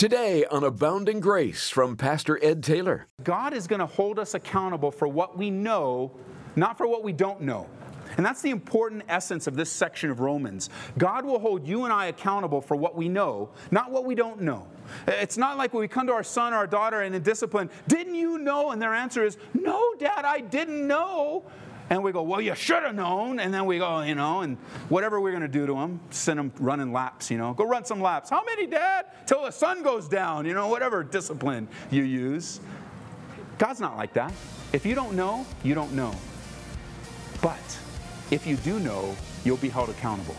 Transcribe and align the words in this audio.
Today 0.00 0.46
on 0.46 0.64
Abounding 0.64 1.20
Grace 1.20 1.68
from 1.68 1.94
Pastor 1.94 2.42
Ed 2.42 2.62
Taylor. 2.62 3.06
God 3.22 3.52
is 3.52 3.66
going 3.66 3.80
to 3.80 3.86
hold 3.86 4.18
us 4.18 4.32
accountable 4.32 4.90
for 4.90 5.06
what 5.06 5.36
we 5.36 5.50
know, 5.50 6.16
not 6.56 6.78
for 6.78 6.86
what 6.86 7.04
we 7.04 7.12
don't 7.12 7.42
know. 7.42 7.68
And 8.16 8.24
that's 8.24 8.40
the 8.40 8.48
important 8.48 9.02
essence 9.10 9.46
of 9.46 9.56
this 9.56 9.70
section 9.70 10.08
of 10.08 10.20
Romans. 10.20 10.70
God 10.96 11.26
will 11.26 11.38
hold 11.38 11.68
you 11.68 11.84
and 11.84 11.92
I 11.92 12.06
accountable 12.06 12.62
for 12.62 12.76
what 12.78 12.96
we 12.96 13.10
know, 13.10 13.50
not 13.70 13.90
what 13.90 14.06
we 14.06 14.14
don't 14.14 14.40
know. 14.40 14.66
It's 15.06 15.36
not 15.36 15.58
like 15.58 15.74
when 15.74 15.82
we 15.82 15.88
come 15.88 16.06
to 16.06 16.14
our 16.14 16.22
son 16.24 16.54
or 16.54 16.56
our 16.56 16.66
daughter 16.66 17.02
and 17.02 17.14
in 17.14 17.22
discipline, 17.22 17.68
didn't 17.86 18.14
you 18.14 18.38
know? 18.38 18.70
And 18.70 18.80
their 18.80 18.94
answer 18.94 19.22
is, 19.22 19.36
no, 19.52 19.94
dad, 19.98 20.24
I 20.24 20.40
didn't 20.40 20.86
know. 20.86 21.44
And 21.90 22.04
we 22.04 22.12
go, 22.12 22.22
well, 22.22 22.40
you 22.40 22.54
should 22.54 22.84
have 22.84 22.94
known. 22.94 23.40
And 23.40 23.52
then 23.52 23.66
we 23.66 23.78
go, 23.78 24.00
you 24.02 24.14
know, 24.14 24.42
and 24.42 24.56
whatever 24.88 25.20
we're 25.20 25.32
going 25.32 25.42
to 25.42 25.48
do 25.48 25.66
to 25.66 25.74
them, 25.74 26.00
send 26.10 26.38
them 26.38 26.52
running 26.60 26.92
laps, 26.92 27.30
you 27.30 27.36
know. 27.36 27.52
Go 27.52 27.64
run 27.64 27.84
some 27.84 28.00
laps. 28.00 28.30
How 28.30 28.44
many, 28.44 28.68
Dad? 28.68 29.06
Till 29.26 29.42
the 29.42 29.50
sun 29.50 29.82
goes 29.82 30.08
down, 30.08 30.46
you 30.46 30.54
know, 30.54 30.68
whatever 30.68 31.02
discipline 31.02 31.66
you 31.90 32.04
use. 32.04 32.60
God's 33.58 33.80
not 33.80 33.96
like 33.96 34.12
that. 34.12 34.32
If 34.72 34.86
you 34.86 34.94
don't 34.94 35.14
know, 35.14 35.44
you 35.64 35.74
don't 35.74 35.92
know. 35.92 36.14
But 37.42 37.78
if 38.30 38.46
you 38.46 38.56
do 38.56 38.78
know, 38.78 39.16
you'll 39.44 39.56
be 39.56 39.68
held 39.68 39.90
accountable 39.90 40.36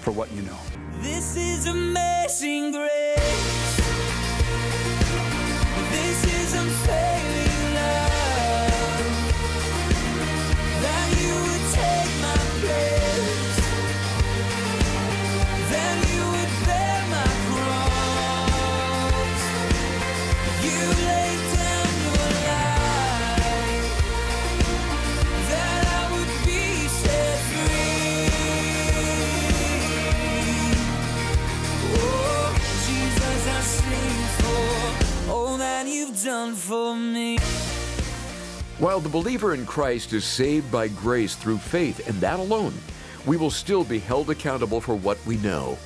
for 0.00 0.12
what 0.12 0.30
you 0.32 0.42
know. 0.42 0.58
This 1.00 1.36
is 1.36 1.66
amazing 1.66 2.70
grace. 2.70 3.80
This 5.90 6.24
is 6.24 6.54
unfailing 6.54 7.43
believer 39.14 39.54
in 39.54 39.64
Christ 39.64 40.12
is 40.12 40.24
saved 40.24 40.72
by 40.72 40.88
grace 40.88 41.36
through 41.36 41.58
faith 41.58 42.08
and 42.08 42.20
that 42.20 42.40
alone, 42.40 42.74
we 43.26 43.36
will 43.36 43.48
still 43.48 43.84
be 43.84 44.00
held 44.00 44.28
accountable 44.28 44.80
for 44.80 44.96
what 44.96 45.24
we 45.24 45.36
know. 45.36 45.78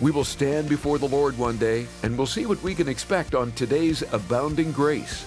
We 0.00 0.10
will 0.10 0.24
stand 0.24 0.66
before 0.66 0.96
the 0.96 1.06
Lord 1.06 1.36
one 1.36 1.58
day 1.58 1.86
and 2.02 2.16
we'll 2.16 2.26
see 2.26 2.46
what 2.46 2.62
we 2.62 2.74
can 2.74 2.88
expect 2.88 3.34
on 3.34 3.52
today's 3.52 4.00
Abounding 4.14 4.72
Grace. 4.72 5.26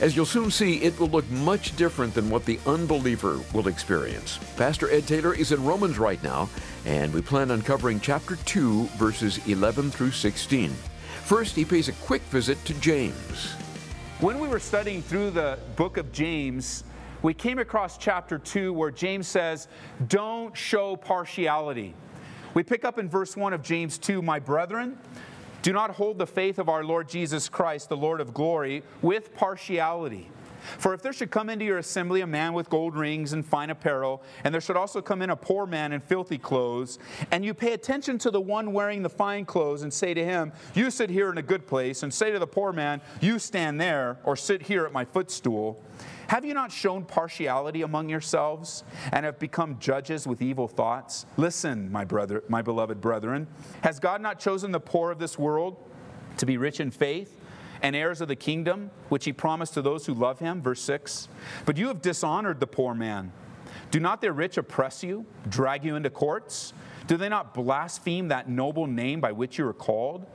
As 0.00 0.16
you'll 0.16 0.26
soon 0.26 0.50
see, 0.50 0.82
it 0.82 0.98
will 0.98 1.06
look 1.06 1.30
much 1.30 1.76
different 1.76 2.12
than 2.12 2.28
what 2.28 2.44
the 2.44 2.58
unbeliever 2.66 3.38
will 3.54 3.68
experience. 3.68 4.40
Pastor 4.56 4.90
Ed 4.90 5.06
Taylor 5.06 5.32
is 5.32 5.52
in 5.52 5.64
Romans 5.64 5.96
right 5.96 6.20
now, 6.24 6.48
and 6.86 7.14
we 7.14 7.22
plan 7.22 7.52
on 7.52 7.62
covering 7.62 8.00
chapter 8.00 8.34
2, 8.34 8.86
verses 8.96 9.38
11 9.46 9.92
through 9.92 10.10
16. 10.10 10.70
First, 11.22 11.54
he 11.54 11.64
pays 11.64 11.86
a 11.86 11.92
quick 11.92 12.22
visit 12.22 12.64
to 12.64 12.74
James. 12.80 13.54
When 14.20 14.38
we 14.38 14.48
were 14.48 14.60
studying 14.60 15.00
through 15.00 15.30
the 15.30 15.58
book 15.76 15.96
of 15.96 16.12
James, 16.12 16.84
we 17.22 17.32
came 17.32 17.58
across 17.58 17.96
chapter 17.96 18.38
2 18.38 18.70
where 18.70 18.90
James 18.90 19.26
says, 19.26 19.66
Don't 20.08 20.54
show 20.54 20.94
partiality. 20.94 21.94
We 22.52 22.62
pick 22.62 22.84
up 22.84 22.98
in 22.98 23.08
verse 23.08 23.34
1 23.34 23.54
of 23.54 23.62
James 23.62 23.96
2, 23.96 24.20
My 24.20 24.38
brethren, 24.38 24.98
do 25.62 25.72
not 25.72 25.92
hold 25.92 26.18
the 26.18 26.26
faith 26.26 26.58
of 26.58 26.68
our 26.68 26.84
Lord 26.84 27.08
Jesus 27.08 27.48
Christ, 27.48 27.88
the 27.88 27.96
Lord 27.96 28.20
of 28.20 28.34
glory, 28.34 28.82
with 29.00 29.34
partiality. 29.34 30.28
For 30.78 30.94
if 30.94 31.02
there 31.02 31.12
should 31.12 31.30
come 31.30 31.50
into 31.50 31.64
your 31.64 31.78
assembly 31.78 32.20
a 32.20 32.26
man 32.26 32.52
with 32.52 32.70
gold 32.70 32.96
rings 32.96 33.32
and 33.32 33.44
fine 33.44 33.70
apparel, 33.70 34.22
and 34.44 34.52
there 34.54 34.60
should 34.60 34.76
also 34.76 35.00
come 35.02 35.22
in 35.22 35.30
a 35.30 35.36
poor 35.36 35.66
man 35.66 35.92
in 35.92 36.00
filthy 36.00 36.38
clothes, 36.38 36.98
and 37.30 37.44
you 37.44 37.54
pay 37.54 37.72
attention 37.72 38.18
to 38.18 38.30
the 38.30 38.40
one 38.40 38.72
wearing 38.72 39.02
the 39.02 39.10
fine 39.10 39.44
clothes 39.44 39.82
and 39.82 39.92
say 39.92 40.14
to 40.14 40.24
him, 40.24 40.52
You 40.74 40.90
sit 40.90 41.10
here 41.10 41.30
in 41.30 41.38
a 41.38 41.42
good 41.42 41.66
place, 41.66 42.02
and 42.02 42.12
say 42.12 42.30
to 42.30 42.38
the 42.38 42.46
poor 42.46 42.72
man, 42.72 43.00
You 43.20 43.38
stand 43.38 43.80
there, 43.80 44.18
or 44.24 44.36
sit 44.36 44.62
here 44.62 44.84
at 44.86 44.92
my 44.92 45.04
footstool, 45.04 45.82
have 46.28 46.44
you 46.44 46.54
not 46.54 46.70
shown 46.70 47.04
partiality 47.04 47.82
among 47.82 48.08
yourselves 48.08 48.84
and 49.12 49.24
have 49.24 49.40
become 49.40 49.80
judges 49.80 50.28
with 50.28 50.40
evil 50.40 50.68
thoughts? 50.68 51.26
Listen, 51.36 51.90
my 51.90 52.04
brother, 52.04 52.44
my 52.48 52.62
beloved 52.62 53.00
brethren, 53.00 53.48
has 53.82 53.98
God 53.98 54.20
not 54.20 54.38
chosen 54.38 54.70
the 54.70 54.78
poor 54.78 55.10
of 55.10 55.18
this 55.18 55.36
world 55.36 55.76
to 56.36 56.46
be 56.46 56.56
rich 56.56 56.78
in 56.78 56.92
faith 56.92 57.39
and 57.82 57.96
heirs 57.96 58.20
of 58.20 58.28
the 58.28 58.36
kingdom 58.36 58.90
which 59.08 59.24
he 59.24 59.32
promised 59.32 59.74
to 59.74 59.82
those 59.82 60.06
who 60.06 60.14
love 60.14 60.38
him? 60.38 60.62
Verse 60.62 60.80
6. 60.80 61.28
But 61.64 61.76
you 61.76 61.88
have 61.88 62.02
dishonored 62.02 62.60
the 62.60 62.66
poor 62.66 62.94
man. 62.94 63.32
Do 63.90 64.00
not 64.00 64.20
the 64.20 64.32
rich 64.32 64.56
oppress 64.56 65.02
you, 65.02 65.26
drag 65.48 65.84
you 65.84 65.96
into 65.96 66.10
courts? 66.10 66.72
Do 67.06 67.16
they 67.16 67.28
not 67.28 67.54
blaspheme 67.54 68.28
that 68.28 68.48
noble 68.48 68.86
name 68.86 69.20
by 69.20 69.32
which 69.32 69.58
you 69.58 69.66
are 69.66 69.72
called? 69.72 70.26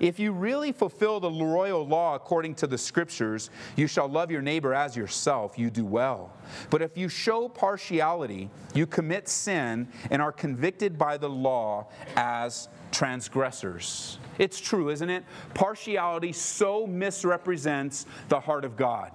If 0.00 0.18
you 0.18 0.32
really 0.32 0.72
fulfill 0.72 1.20
the 1.20 1.30
royal 1.30 1.86
law 1.86 2.14
according 2.14 2.54
to 2.56 2.66
the 2.66 2.78
scriptures, 2.78 3.50
you 3.76 3.86
shall 3.86 4.08
love 4.08 4.30
your 4.30 4.42
neighbor 4.42 4.74
as 4.74 4.96
yourself, 4.96 5.58
you 5.58 5.70
do 5.70 5.84
well. 5.84 6.32
But 6.70 6.82
if 6.82 6.96
you 6.96 7.08
show 7.08 7.48
partiality, 7.48 8.50
you 8.74 8.86
commit 8.86 9.28
sin 9.28 9.88
and 10.10 10.22
are 10.22 10.32
convicted 10.32 10.98
by 10.98 11.16
the 11.18 11.28
law 11.28 11.88
as 12.16 12.68
transgressors. 12.96 14.18
It's 14.38 14.58
true, 14.58 14.88
isn't 14.88 15.10
it? 15.10 15.22
Partiality 15.52 16.32
so 16.32 16.86
misrepresents 16.86 18.06
the 18.30 18.40
heart 18.40 18.64
of 18.64 18.74
God 18.74 19.12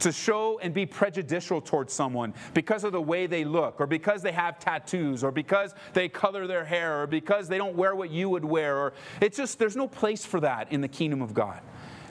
to 0.00 0.12
show 0.12 0.60
and 0.62 0.72
be 0.72 0.86
prejudicial 0.86 1.60
towards 1.60 1.92
someone 1.92 2.32
because 2.52 2.84
of 2.84 2.92
the 2.92 3.00
way 3.00 3.26
they 3.26 3.44
look, 3.44 3.80
or 3.80 3.86
because 3.86 4.22
they 4.22 4.30
have 4.30 4.58
tattoos, 4.60 5.24
or 5.24 5.32
because 5.32 5.74
they 5.94 6.08
color 6.08 6.46
their 6.46 6.64
hair, 6.64 7.02
or 7.02 7.06
because 7.08 7.48
they 7.48 7.58
don't 7.58 7.74
wear 7.74 7.96
what 7.96 8.10
you 8.10 8.28
would 8.28 8.44
wear, 8.44 8.76
or 8.76 8.92
it's 9.20 9.36
just, 9.36 9.58
there's 9.58 9.76
no 9.76 9.88
place 9.88 10.24
for 10.24 10.40
that 10.40 10.70
in 10.70 10.80
the 10.80 10.88
kingdom 10.88 11.20
of 11.20 11.34
God. 11.34 11.60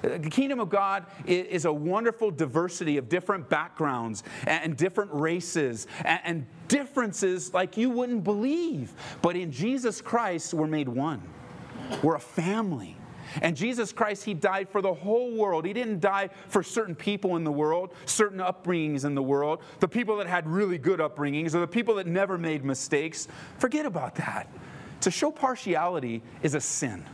The 0.04 0.30
kingdom 0.30 0.60
of 0.60 0.70
God 0.70 1.06
is 1.26 1.64
a 1.64 1.72
wonderful 1.72 2.30
diversity 2.30 2.98
of 2.98 3.08
different 3.08 3.48
backgrounds 3.48 4.24
and 4.46 4.76
different 4.76 5.14
races 5.14 5.88
and 6.04 6.46
differences 6.68 7.54
like 7.54 7.78
you 7.78 7.90
wouldn't 7.90 8.26
believe. 8.26 8.94
But 9.22 9.38
in 9.38 9.50
Jesus 9.50 10.02
Christ, 10.02 10.54
we're 10.54 10.68
made 10.68 10.90
one. 10.90 11.22
We're 12.02 12.16
a 12.16 12.20
family. 12.20 12.98
And 13.42 13.56
Jesus 13.56 13.94
Christ, 13.94 14.26
He 14.26 14.34
died 14.34 14.68
for 14.68 14.82
the 14.82 14.94
whole 14.94 15.32
world. 15.32 15.66
He 15.66 15.72
didn't 15.72 16.02
die 16.02 16.30
for 16.50 16.62
certain 16.64 16.96
people 16.96 17.38
in 17.38 17.46
the 17.46 17.52
world, 17.52 17.94
certain 18.06 18.40
upbringings 18.40 19.06
in 19.06 19.16
the 19.16 19.24
world, 19.24 19.62
the 19.80 19.88
people 19.88 20.18
that 20.18 20.28
had 20.28 20.48
really 20.48 20.78
good 20.78 21.00
upbringings 21.00 21.56
or 21.56 21.62
the 21.62 21.68
people 21.68 21.96
that 21.96 22.08
never 22.08 22.38
made 22.38 22.66
mistakes. 22.66 23.30
Forget 23.58 23.86
about 23.86 24.16
that. 24.16 24.50
To 25.02 25.12
show 25.12 25.32
partiality 25.32 26.22
is 26.44 26.56
a 26.56 26.62
sin. 26.62 27.06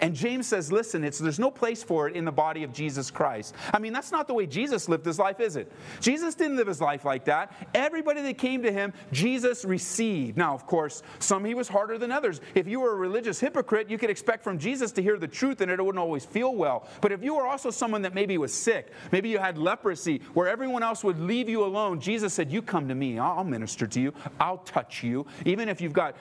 And 0.00 0.14
James 0.14 0.46
says, 0.46 0.72
listen, 0.72 1.04
it's, 1.04 1.18
there's 1.18 1.38
no 1.38 1.50
place 1.50 1.82
for 1.82 2.08
it 2.08 2.16
in 2.16 2.24
the 2.24 2.32
body 2.32 2.64
of 2.64 2.72
Jesus 2.72 3.10
Christ. 3.10 3.54
I 3.72 3.78
mean, 3.78 3.92
that's 3.92 4.12
not 4.12 4.26
the 4.26 4.34
way 4.34 4.46
Jesus 4.46 4.88
lived 4.88 5.04
his 5.04 5.18
life, 5.18 5.40
is 5.40 5.56
it? 5.56 5.70
Jesus 6.00 6.34
didn't 6.34 6.56
live 6.56 6.66
his 6.66 6.80
life 6.80 7.04
like 7.04 7.24
that. 7.26 7.52
Everybody 7.74 8.22
that 8.22 8.38
came 8.38 8.62
to 8.62 8.72
him, 8.72 8.92
Jesus 9.12 9.64
received. 9.64 10.36
Now, 10.36 10.54
of 10.54 10.66
course, 10.66 11.02
some 11.18 11.44
he 11.44 11.54
was 11.54 11.68
harder 11.68 11.98
than 11.98 12.10
others. 12.10 12.40
If 12.54 12.66
you 12.66 12.80
were 12.80 12.92
a 12.92 12.96
religious 12.96 13.40
hypocrite, 13.40 13.90
you 13.90 13.98
could 13.98 14.10
expect 14.10 14.42
from 14.42 14.58
Jesus 14.58 14.92
to 14.92 15.02
hear 15.02 15.18
the 15.18 15.28
truth 15.28 15.60
and 15.60 15.70
it 15.70 15.78
wouldn't 15.78 15.98
always 15.98 16.24
feel 16.24 16.54
well. 16.54 16.88
But 17.00 17.12
if 17.12 17.22
you 17.22 17.34
were 17.34 17.46
also 17.46 17.70
someone 17.70 18.02
that 18.02 18.14
maybe 18.14 18.38
was 18.38 18.54
sick, 18.54 18.92
maybe 19.12 19.28
you 19.28 19.38
had 19.38 19.58
leprosy, 19.58 20.22
where 20.34 20.48
everyone 20.48 20.82
else 20.82 21.04
would 21.04 21.18
leave 21.20 21.48
you 21.48 21.64
alone, 21.64 22.00
Jesus 22.00 22.32
said, 22.32 22.50
You 22.50 22.62
come 22.62 22.88
to 22.88 22.94
me, 22.94 23.18
I'll 23.18 23.44
minister 23.44 23.86
to 23.86 24.00
you, 24.00 24.14
I'll 24.38 24.58
touch 24.58 25.02
you. 25.02 25.26
Even 25.44 25.68
if 25.68 25.80
you've 25.80 25.92
got 25.92 26.16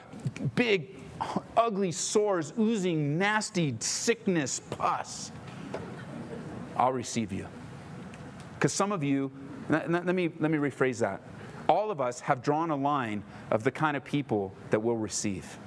big, 0.55 0.95
ugly 1.57 1.91
sores, 1.91 2.53
oozing, 2.59 3.17
nasty 3.17 3.75
sickness, 3.79 4.59
pus, 4.69 5.31
I'll 6.77 6.93
receive 6.93 7.31
you. 7.31 7.45
Because 8.55 8.73
some 8.73 8.91
of 8.91 9.03
you, 9.03 9.31
let, 9.69 9.91
let 9.91 10.15
me, 10.15 10.31
let 10.39 10.51
me 10.51 10.57
rephrase 10.57 10.99
that. 10.99 11.21
All 11.67 11.91
of 11.91 12.01
us 12.01 12.19
have 12.21 12.41
drawn 12.41 12.71
a 12.71 12.75
line 12.75 13.23
of 13.51 13.63
the 13.63 13.71
kind 13.71 13.95
of 13.95 14.03
people 14.03 14.53
that 14.71 14.81
will 14.81 14.97
receive. 14.97 15.59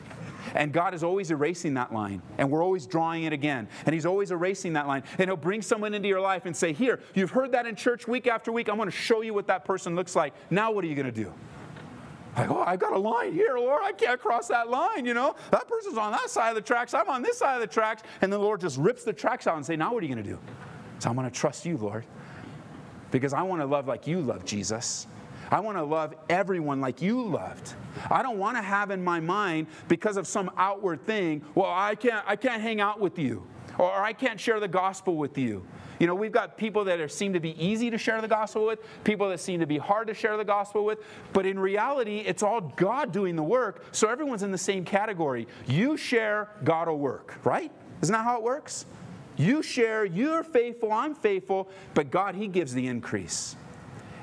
And 0.55 0.73
God 0.73 0.95
is 0.95 1.05
always 1.05 1.31
erasing 1.31 1.75
that 1.75 1.93
line, 1.93 2.21
and 2.39 2.51
we're 2.51 2.63
always 2.63 2.87
drawing 2.87 3.25
it 3.25 3.33
again. 3.33 3.69
And 3.87 3.95
He's 3.95 4.07
always 4.07 4.31
erasing 4.31 4.73
that 4.73 4.87
line. 4.87 5.05
And 5.19 5.29
He'll 5.29 5.37
bring 5.37 5.63
someone 5.63 5.95
into 5.95 6.09
your 6.09 6.21
life 6.21 6.47
and 6.47 6.57
say, 6.57 6.73
Here, 6.73 7.01
you've 7.15 7.31
heard 7.31 7.53
that 7.53 7.67
in 7.67 7.77
church 7.77 8.09
week 8.09 8.27
after 8.27 8.51
week. 8.51 8.69
I'm 8.69 8.77
going 8.77 8.91
to 8.91 8.97
show 8.97 9.23
you 9.23 9.33
what 9.35 9.47
that 9.47 9.65
person 9.65 9.95
looks 9.95 10.17
like. 10.17 10.35
Now, 10.51 10.73
what 10.73 10.85
are 10.85 10.89
you 10.89 10.95
going 10.95 11.07
to 11.07 11.13
do? 11.13 11.33
Like, 12.37 12.51
oh, 12.51 12.63
I've 12.63 12.79
got 12.79 12.93
a 12.93 12.99
line 12.99 13.33
here, 13.33 13.57
Lord. 13.59 13.83
I 13.85 13.93
can't 13.93 14.21
cross 14.21 14.49
that 14.49 14.71
line, 14.71 15.05
you 15.05 15.13
know. 15.13 15.37
That 15.51 15.69
person's 15.69 15.99
on 15.99 16.13
that 16.13 16.31
side 16.31 16.51
of 16.51 16.55
the 16.55 16.63
tracks. 16.63 16.95
I'm 16.95 17.09
on 17.09 17.23
this 17.23 17.39
side 17.39 17.55
of 17.55 17.61
the 17.61 17.73
tracks. 17.73 18.03
And 18.23 18.33
the 18.33 18.39
Lord 18.39 18.61
just 18.61 18.79
rips 18.79 19.05
the 19.05 19.13
tracks 19.13 19.47
out 19.47 19.57
and 19.57 19.67
say, 19.67 19.77
now 19.77 19.93
what 19.93 20.03
are 20.03 20.07
you 20.07 20.15
going 20.15 20.25
to 20.25 20.31
do? 20.31 20.39
So 20.99 21.11
I'm 21.11 21.17
going 21.17 21.29
to 21.29 21.35
trust 21.35 21.67
you, 21.67 21.77
Lord. 21.77 22.07
Because 23.11 23.35
I 23.35 23.43
want 23.43 23.61
to 23.61 23.67
love 23.67 23.87
like 23.87 24.07
you 24.07 24.21
love, 24.23 24.47
Jesus. 24.47 25.07
I 25.51 25.61
want 25.61 25.77
to 25.77 25.85
love 25.85 26.15
everyone 26.31 26.81
like 26.81 27.03
you 27.03 27.23
loved. 27.23 27.75
I 28.11 28.23
don't 28.23 28.39
want 28.39 28.57
to 28.57 28.63
have 28.63 28.91
in 28.91 29.05
my 29.05 29.21
mind 29.21 29.67
because 29.87 30.17
of 30.17 30.27
some 30.27 30.51
outward 30.57 31.05
thing, 31.05 31.45
well, 31.55 31.71
I 31.71 31.95
can't 31.95 32.25
I 32.27 32.37
can't 32.37 32.63
hang 32.63 32.81
out 32.81 33.01
with 33.01 33.19
you. 33.19 33.47
Or 33.79 33.93
I 33.93 34.15
can't 34.15 34.41
share 34.41 34.61
the 34.61 34.69
gospel 34.69 35.17
with 35.17 35.37
you. 35.37 35.67
You 36.03 36.09
know, 36.09 36.17
we've 36.17 36.33
got 36.33 36.57
people 36.57 36.83
that 36.87 36.99
are, 36.99 37.07
seem 37.07 37.33
to 37.35 37.39
be 37.39 37.55
easy 37.65 37.89
to 37.89 37.97
share 37.97 38.21
the 38.21 38.27
gospel 38.27 38.67
with, 38.67 38.81
people 39.05 39.29
that 39.29 39.39
seem 39.39 39.61
to 39.61 39.67
be 39.67 39.79
hard 39.79 40.09
to 40.09 40.15
share 40.15 40.37
the 40.37 40.45
gospel 40.45 40.85
with, 40.85 40.99
but 41.33 41.47
in 41.47 41.57
reality, 41.57 42.25
it's 42.27 42.43
all 42.43 42.61
God 42.61 43.13
doing 43.13 43.37
the 43.37 43.43
work, 43.45 43.85
so 43.93 44.09
everyone's 44.09 44.43
in 44.43 44.51
the 44.51 44.59
same 44.59 44.85
category. 44.85 45.47
You 45.69 45.97
share, 45.97 46.49
God 46.65 46.89
will 46.89 46.99
work, 46.99 47.37
right? 47.45 47.71
Isn't 48.03 48.13
that 48.13 48.25
how 48.25 48.37
it 48.37 48.43
works? 48.43 48.85
You 49.37 49.63
share, 49.63 50.05
you're 50.05 50.43
faithful, 50.43 50.91
I'm 50.91 51.15
faithful, 51.15 51.69
but 51.95 52.11
God, 52.11 52.35
He 52.35 52.49
gives 52.49 52.75
the 52.75 52.89
increase. 52.89 53.55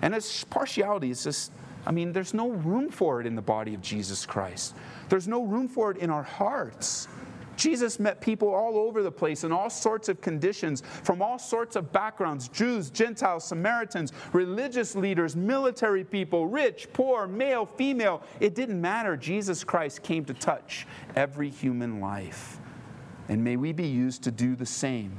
And 0.01 0.13
it's 0.13 0.43
partiality, 0.43 1.11
it's 1.11 1.23
just, 1.23 1.53
I 1.85 1.93
mean, 1.93 2.11
there's 2.11 2.33
no 2.33 2.49
room 2.49 2.89
for 2.89 3.21
it 3.21 3.25
in 3.25 3.35
the 3.35 3.41
body 3.41 3.73
of 3.73 3.81
Jesus 3.81 4.25
Christ. 4.25 4.75
There's 5.07 5.29
no 5.29 5.43
room 5.43 5.69
for 5.69 5.91
it 5.91 5.97
in 5.99 6.09
our 6.09 6.23
hearts. 6.23 7.07
Jesus 7.59 7.99
met 7.99 8.21
people 8.21 8.47
all 8.47 8.77
over 8.77 9.03
the 9.03 9.11
place 9.11 9.43
in 9.43 9.51
all 9.51 9.69
sorts 9.69 10.07
of 10.07 10.21
conditions, 10.21 10.81
from 11.03 11.21
all 11.21 11.37
sorts 11.37 11.75
of 11.75 11.91
backgrounds 11.91 12.47
Jews, 12.47 12.89
Gentiles, 12.89 13.43
Samaritans, 13.43 14.13
religious 14.31 14.95
leaders, 14.95 15.35
military 15.35 16.05
people, 16.05 16.47
rich, 16.47 16.87
poor, 16.93 17.27
male, 17.27 17.65
female. 17.65 18.23
It 18.39 18.55
didn't 18.55 18.79
matter. 18.79 19.17
Jesus 19.17 19.63
Christ 19.63 20.01
came 20.01 20.23
to 20.25 20.33
touch 20.33 20.87
every 21.15 21.49
human 21.49 21.99
life. 21.99 22.59
And 23.27 23.43
may 23.43 23.57
we 23.57 23.73
be 23.73 23.87
used 23.87 24.23
to 24.23 24.31
do 24.31 24.55
the 24.55 24.65
same. 24.65 25.15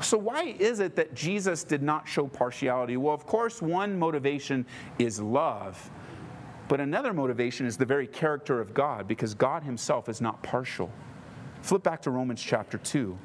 So, 0.00 0.16
why 0.16 0.56
is 0.58 0.80
it 0.80 0.96
that 0.96 1.14
Jesus 1.14 1.62
did 1.62 1.82
not 1.82 2.08
show 2.08 2.26
partiality? 2.26 2.96
Well, 2.96 3.14
of 3.14 3.26
course, 3.26 3.60
one 3.60 3.98
motivation 3.98 4.64
is 4.98 5.20
love. 5.20 5.90
But 6.66 6.80
another 6.80 7.12
motivation 7.12 7.66
is 7.66 7.76
the 7.76 7.84
very 7.84 8.06
character 8.06 8.60
of 8.60 8.72
God, 8.72 9.06
because 9.06 9.34
God 9.34 9.62
Himself 9.62 10.08
is 10.08 10.22
not 10.22 10.42
partial. 10.42 10.90
Flip 11.64 11.82
back 11.82 12.02
to 12.02 12.10
Romans 12.10 12.42
chapter 12.42 12.76
2. 12.76 13.16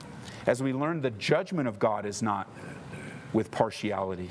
As 0.47 0.63
we 0.63 0.71
learn, 0.71 1.01
the 1.01 1.11
judgment 1.11 1.67
of 1.67 1.77
God 1.77 2.05
is 2.05 2.21
not 2.21 2.47
with 3.33 3.51
partiality. 3.51 4.29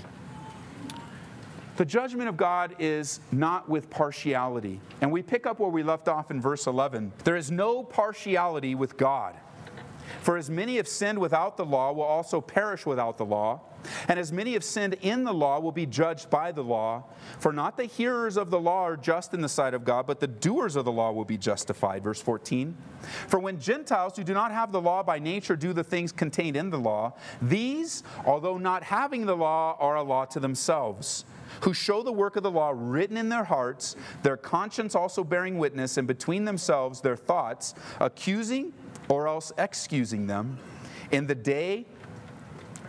The 1.76 1.84
judgment 1.84 2.31
of 2.31 2.38
God 2.38 2.75
is 2.78 3.20
not 3.32 3.69
with 3.69 3.90
partiality. 3.90 4.81
And 5.02 5.12
we 5.12 5.20
pick 5.20 5.44
up 5.44 5.60
where 5.60 5.69
we 5.69 5.82
left 5.82 6.08
off 6.08 6.31
in 6.31 6.40
verse 6.40 6.66
11. 6.66 7.12
There 7.25 7.37
is 7.37 7.50
no 7.50 7.82
partiality 7.82 8.75
with 8.75 8.96
God. 8.96 9.34
For 10.22 10.37
as 10.37 10.50
many 10.50 10.76
have 10.76 10.88
sinned 10.88 11.19
without 11.19 11.56
the 11.56 11.64
law 11.64 11.93
will 11.93 12.02
also 12.02 12.40
perish 12.40 12.87
without 12.87 13.19
the 13.19 13.25
law. 13.25 13.60
And 14.08 14.19
as 14.19 14.32
many 14.32 14.55
have 14.55 14.64
sinned 14.64 14.94
in 15.02 15.25
the 15.25 15.32
law 15.32 15.60
will 15.60 15.72
be 15.72 15.87
judged 15.87 16.31
by 16.31 16.52
the 16.52 16.62
law. 16.62 17.05
For 17.38 17.52
not 17.52 17.76
the 17.76 17.84
hearers 17.84 18.37
of 18.37 18.50
the 18.50 18.58
law 18.58 18.82
are 18.82 18.96
just 18.96 19.34
in 19.34 19.40
the 19.40 19.49
sight 19.49 19.75
of 19.75 19.84
God, 19.84 20.06
but 20.06 20.20
the 20.20 20.26
doers 20.26 20.76
of 20.76 20.84
the 20.84 20.93
law 20.93 21.12
will 21.12 21.25
be 21.25 21.38
justified. 21.38 22.02
Verse 22.02 22.20
14. 22.20 22.76
For 23.28 23.38
when 23.38 23.60
Gentiles 23.60 24.16
who 24.16 24.25
do 24.25 24.34
not 24.34 24.50
have 24.50 24.72
the 24.72 24.81
law 24.81 25.02
by 25.02 25.19
nature 25.19 25.56
do 25.56 25.72
the 25.72 25.84
things 25.84 26.11
contained 26.11 26.56
in 26.56 26.70
the 26.70 26.78
law, 26.78 27.14
these, 27.40 28.02
although 28.26 28.58
not 28.58 28.82
having 28.82 29.26
the 29.26 29.37
law, 29.37 29.76
are 29.78 29.96
a 29.96 30.02
law 30.02 30.25
to 30.26 30.40
themselves 30.40 31.25
who 31.62 31.72
show 31.72 32.02
the 32.02 32.12
work 32.12 32.37
of 32.37 32.43
the 32.43 32.50
law 32.50 32.72
written 32.75 33.16
in 33.16 33.28
their 33.28 33.44
hearts, 33.44 33.96
their 34.22 34.37
conscience 34.37 34.94
also 34.94 35.25
bearing 35.25 35.58
witness, 35.58 35.96
and 35.96 36.06
between 36.06 36.44
themselves 36.44 37.00
their 37.00 37.16
thoughts, 37.16 37.75
accusing 38.00 38.72
or 39.08 39.28
else 39.28 39.52
excusing 39.58 40.26
them 40.26 40.58
in 41.10 41.26
the 41.26 41.34
day 41.34 41.87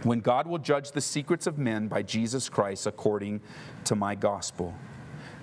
when 0.04 0.20
God 0.20 0.48
will 0.48 0.60
judge 0.60 0.92
the 0.92 1.02
secrets 1.02 1.48
of 1.48 1.58
men 1.58 1.88
by 1.88 2.04
Jesus 2.04 2.50
Christ 2.50 2.88
according 2.88 3.42
to 3.86 3.96
my 3.96 4.16
gospel. 4.16 4.74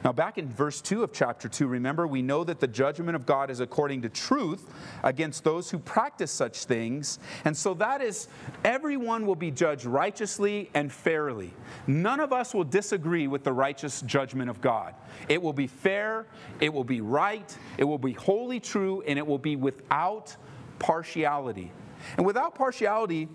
Now, 0.05 0.13
back 0.13 0.39
in 0.39 0.49
verse 0.49 0.81
2 0.83 1.03
of 1.03 1.13
chapter 1.13 1.49
2, 1.49 1.67
remember, 1.67 2.07
we 2.07 2.23
know 2.23 2.45
that 2.45 2.61
the 2.61 2.69
judgment 2.69 3.17
of 3.17 3.27
God 3.27 3.51
is 3.51 3.59
according 3.59 4.03
to 4.03 4.09
truth 4.09 4.73
against 5.03 5.43
those 5.43 5.69
who 5.69 5.79
practice 5.81 6.31
such 6.31 6.65
things. 6.65 7.19
And 7.45 7.57
so 7.57 7.75
that 7.75 8.01
is, 8.01 8.29
everyone 8.65 9.27
will 9.27 9.35
be 9.35 9.51
judged 9.51 9.85
righteously 9.85 10.71
and 10.75 10.93
fairly. 10.93 11.53
None 11.89 12.21
of 12.21 12.33
us 12.33 12.55
will 12.55 12.63
disagree 12.63 13.27
with 13.27 13.43
the 13.43 13.53
righteous 13.53 14.01
judgment 14.03 14.49
of 14.49 14.61
God. 14.61 14.95
It 15.29 15.43
will 15.43 15.55
be 15.55 15.67
fair, 15.67 16.27
it 16.61 16.73
will 16.73 16.85
be 16.85 17.01
right, 17.01 17.59
it 17.77 17.85
will 17.85 17.99
be 17.99 18.13
wholly 18.13 18.61
true, 18.61 19.03
and 19.09 19.19
it 19.19 19.27
will 19.27 19.39
be 19.39 19.57
without 19.57 20.37
partiality. 20.79 21.71
And 22.17 22.27
without 22.27 22.55
partiality 22.55 23.29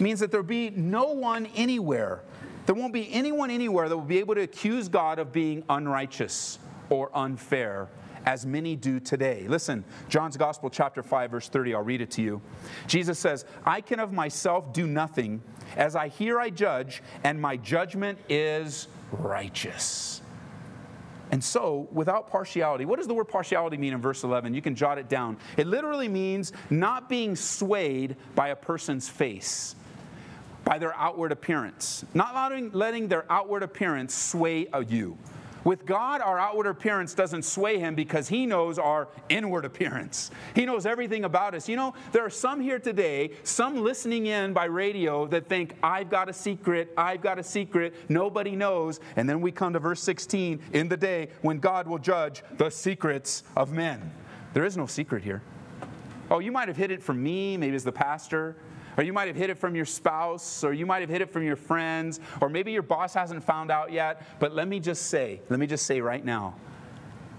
means 0.00 0.20
that 0.20 0.30
there 0.30 0.42
be 0.42 0.70
no 0.70 1.06
one 1.12 1.46
anywhere 1.54 2.22
there 2.66 2.74
won't 2.74 2.92
be 2.92 3.12
anyone 3.12 3.50
anywhere 3.50 3.88
that 3.88 3.96
will 3.96 4.04
be 4.04 4.18
able 4.18 4.34
to 4.36 4.42
accuse 4.42 4.88
God 4.88 5.18
of 5.18 5.32
being 5.32 5.64
unrighteous 5.68 6.58
or 6.90 7.10
unfair, 7.16 7.88
as 8.24 8.46
many 8.46 8.76
do 8.76 9.00
today. 9.00 9.46
Listen, 9.48 9.84
John's 10.08 10.36
Gospel, 10.36 10.70
chapter 10.70 11.02
5, 11.02 11.30
verse 11.30 11.48
30, 11.48 11.74
I'll 11.74 11.82
read 11.82 12.00
it 12.00 12.10
to 12.12 12.22
you. 12.22 12.40
Jesus 12.86 13.18
says, 13.18 13.44
I 13.64 13.80
can 13.80 13.98
of 13.98 14.12
myself 14.12 14.72
do 14.72 14.86
nothing. 14.86 15.42
As 15.76 15.96
I 15.96 16.08
hear, 16.08 16.38
I 16.38 16.50
judge, 16.50 17.02
and 17.24 17.40
my 17.40 17.56
judgment 17.56 18.18
is 18.28 18.86
righteous. 19.10 20.21
And 21.32 21.42
so, 21.42 21.88
without 21.90 22.30
partiality, 22.30 22.84
what 22.84 22.98
does 22.98 23.08
the 23.08 23.14
word 23.14 23.24
partiality 23.24 23.78
mean 23.78 23.94
in 23.94 24.00
verse 24.02 24.22
11? 24.22 24.52
You 24.52 24.60
can 24.60 24.74
jot 24.74 24.98
it 24.98 25.08
down. 25.08 25.38
It 25.56 25.66
literally 25.66 26.08
means 26.08 26.52
not 26.68 27.08
being 27.08 27.34
swayed 27.36 28.16
by 28.34 28.48
a 28.48 28.56
person's 28.56 29.08
face 29.08 29.74
by 30.64 30.78
their 30.78 30.94
outward 30.94 31.32
appearance, 31.32 32.04
not 32.14 32.34
letting, 32.34 32.70
letting 32.72 33.08
their 33.08 33.24
outward 33.30 33.62
appearance 33.62 34.14
sway 34.14 34.68
you. 34.92 35.18
With 35.64 35.86
God, 35.86 36.20
our 36.20 36.38
outward 36.38 36.66
appearance 36.66 37.14
doesn't 37.14 37.44
sway 37.44 37.78
him 37.78 37.94
because 37.94 38.28
he 38.28 38.46
knows 38.46 38.78
our 38.78 39.08
inward 39.28 39.64
appearance. 39.64 40.30
He 40.54 40.66
knows 40.66 40.86
everything 40.86 41.24
about 41.24 41.54
us. 41.54 41.68
You 41.68 41.76
know, 41.76 41.94
there 42.10 42.24
are 42.24 42.30
some 42.30 42.60
here 42.60 42.80
today, 42.80 43.30
some 43.44 43.82
listening 43.82 44.26
in 44.26 44.52
by 44.52 44.64
radio 44.64 45.26
that 45.28 45.48
think, 45.48 45.74
I've 45.82 46.10
got 46.10 46.28
a 46.28 46.32
secret, 46.32 46.92
I've 46.96 47.20
got 47.20 47.38
a 47.38 47.44
secret, 47.44 47.94
nobody 48.08 48.56
knows. 48.56 48.98
And 49.16 49.28
then 49.28 49.40
we 49.40 49.52
come 49.52 49.72
to 49.74 49.78
verse 49.78 50.02
16 50.02 50.60
in 50.72 50.88
the 50.88 50.96
day 50.96 51.28
when 51.42 51.58
God 51.58 51.86
will 51.86 51.98
judge 51.98 52.42
the 52.58 52.70
secrets 52.70 53.44
of 53.56 53.72
men. 53.72 54.12
There 54.54 54.64
is 54.64 54.76
no 54.76 54.86
secret 54.86 55.22
here. 55.22 55.42
Oh, 56.30 56.40
you 56.40 56.50
might 56.50 56.68
have 56.68 56.76
hid 56.76 56.90
it 56.90 57.02
from 57.02 57.22
me, 57.22 57.56
maybe 57.56 57.76
as 57.76 57.84
the 57.84 57.92
pastor. 57.92 58.56
Or 58.96 59.02
you 59.02 59.12
might 59.12 59.28
have 59.28 59.36
hid 59.36 59.48
it 59.50 59.56
from 59.56 59.74
your 59.74 59.86
spouse, 59.86 60.62
or 60.64 60.72
you 60.72 60.84
might 60.84 61.00
have 61.00 61.08
hid 61.08 61.22
it 61.22 61.30
from 61.30 61.44
your 61.44 61.56
friends, 61.56 62.20
or 62.40 62.48
maybe 62.48 62.72
your 62.72 62.82
boss 62.82 63.14
hasn't 63.14 63.42
found 63.42 63.70
out 63.70 63.90
yet. 63.90 64.26
But 64.38 64.54
let 64.54 64.68
me 64.68 64.80
just 64.80 65.06
say, 65.06 65.40
let 65.48 65.58
me 65.58 65.66
just 65.66 65.86
say 65.86 66.00
right 66.00 66.24
now, 66.24 66.54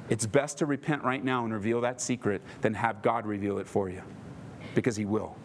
it's 0.09 0.25
best 0.25 0.57
to 0.57 0.65
repent 0.65 1.03
right 1.03 1.23
now 1.23 1.44
and 1.44 1.53
reveal 1.53 1.81
that 1.81 2.01
secret 2.01 2.41
than 2.61 2.73
have 2.73 3.01
God 3.01 3.25
reveal 3.25 3.59
it 3.59 3.67
for 3.67 3.89
you, 3.89 4.01
because 4.75 4.95
He 4.95 5.05
will. 5.05 5.35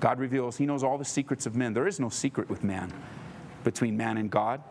God 0.00 0.18
reveals, 0.18 0.56
He 0.58 0.66
knows 0.66 0.84
all 0.84 0.98
the 0.98 1.04
secrets 1.04 1.46
of 1.46 1.56
men. 1.56 1.72
There 1.72 1.88
is 1.88 1.98
no 1.98 2.10
secret 2.10 2.50
with 2.50 2.62
man, 2.62 2.92
between 3.64 3.96
man 3.96 4.18
and 4.18 4.30
God. 4.30 4.62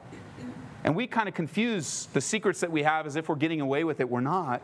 And 0.84 0.96
we 0.96 1.08
kind 1.08 1.28
of 1.28 1.34
confuse 1.34 2.06
the 2.14 2.22
secrets 2.22 2.60
that 2.60 2.72
we 2.72 2.84
have 2.84 3.08
as 3.08 3.16
if 3.16 3.28
we're 3.28 3.36
getting 3.36 3.60
away 3.60 3.84
with 3.84 4.00
it. 4.00 4.08
We're 4.08 4.22
not. 4.22 4.62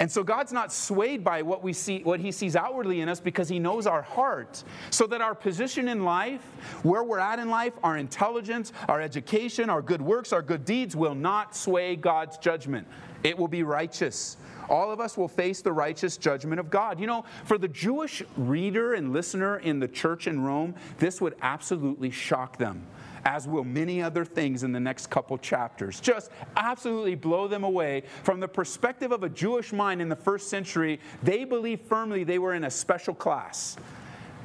And 0.00 0.10
so 0.10 0.24
God's 0.24 0.50
not 0.50 0.72
swayed 0.72 1.22
by 1.22 1.42
what 1.42 1.62
we 1.62 1.74
see, 1.74 2.02
what 2.02 2.20
He 2.20 2.32
sees 2.32 2.56
outwardly 2.56 3.02
in 3.02 3.08
us 3.10 3.20
because 3.20 3.50
He 3.50 3.58
knows 3.58 3.86
our 3.86 4.00
heart. 4.00 4.64
So 4.88 5.06
that 5.06 5.20
our 5.20 5.34
position 5.34 5.88
in 5.88 6.04
life, 6.04 6.40
where 6.82 7.04
we're 7.04 7.18
at 7.18 7.38
in 7.38 7.50
life, 7.50 7.74
our 7.84 7.98
intelligence, 7.98 8.72
our 8.88 9.02
education, 9.02 9.68
our 9.68 9.82
good 9.82 10.00
works, 10.00 10.32
our 10.32 10.40
good 10.40 10.64
deeds 10.64 10.96
will 10.96 11.14
not 11.14 11.54
sway 11.54 11.96
God's 11.96 12.38
judgment. 12.38 12.88
It 13.22 13.38
will 13.38 13.48
be 13.48 13.62
righteous. 13.62 14.38
All 14.70 14.90
of 14.90 15.00
us 15.00 15.18
will 15.18 15.28
face 15.28 15.60
the 15.60 15.72
righteous 15.72 16.16
judgment 16.16 16.60
of 16.60 16.70
God. 16.70 16.98
You 16.98 17.06
know, 17.06 17.26
for 17.44 17.58
the 17.58 17.68
Jewish 17.68 18.22
reader 18.38 18.94
and 18.94 19.12
listener 19.12 19.58
in 19.58 19.80
the 19.80 19.88
church 19.88 20.26
in 20.26 20.42
Rome, 20.42 20.74
this 20.96 21.20
would 21.20 21.34
absolutely 21.42 22.10
shock 22.10 22.56
them 22.56 22.86
as 23.24 23.46
will 23.46 23.64
many 23.64 24.02
other 24.02 24.24
things 24.24 24.62
in 24.62 24.72
the 24.72 24.80
next 24.80 25.08
couple 25.08 25.36
chapters. 25.38 26.00
Just 26.00 26.30
absolutely 26.56 27.14
blow 27.14 27.48
them 27.48 27.64
away. 27.64 28.04
From 28.22 28.40
the 28.40 28.48
perspective 28.48 29.12
of 29.12 29.22
a 29.22 29.28
Jewish 29.28 29.72
mind 29.72 30.00
in 30.00 30.08
the 30.08 30.16
first 30.16 30.48
century, 30.48 31.00
they 31.22 31.44
believed 31.44 31.86
firmly 31.86 32.24
they 32.24 32.38
were 32.38 32.54
in 32.54 32.64
a 32.64 32.70
special 32.70 33.14
class. 33.14 33.76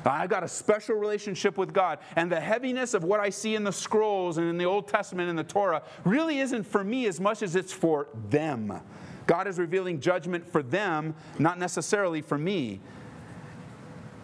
I've 0.05 0.29
got 0.29 0.43
a 0.43 0.47
special 0.47 0.95
relationship 0.95 1.57
with 1.57 1.73
God. 1.73 1.99
And 2.15 2.31
the 2.31 2.39
heaviness 2.39 2.93
of 2.93 3.03
what 3.03 3.19
I 3.19 3.29
see 3.29 3.55
in 3.55 3.63
the 3.63 3.71
scrolls 3.71 4.37
and 4.37 4.47
in 4.47 4.57
the 4.57 4.65
Old 4.65 4.87
Testament 4.87 5.29
and 5.29 5.37
the 5.37 5.43
Torah 5.43 5.81
really 6.03 6.39
isn't 6.39 6.63
for 6.63 6.83
me 6.83 7.07
as 7.07 7.19
much 7.19 7.41
as 7.41 7.55
it's 7.55 7.73
for 7.73 8.07
them. 8.29 8.81
God 9.25 9.47
is 9.47 9.57
revealing 9.57 9.99
judgment 9.99 10.47
for 10.47 10.61
them, 10.61 11.15
not 11.39 11.57
necessarily 11.57 12.21
for 12.21 12.37
me. 12.37 12.79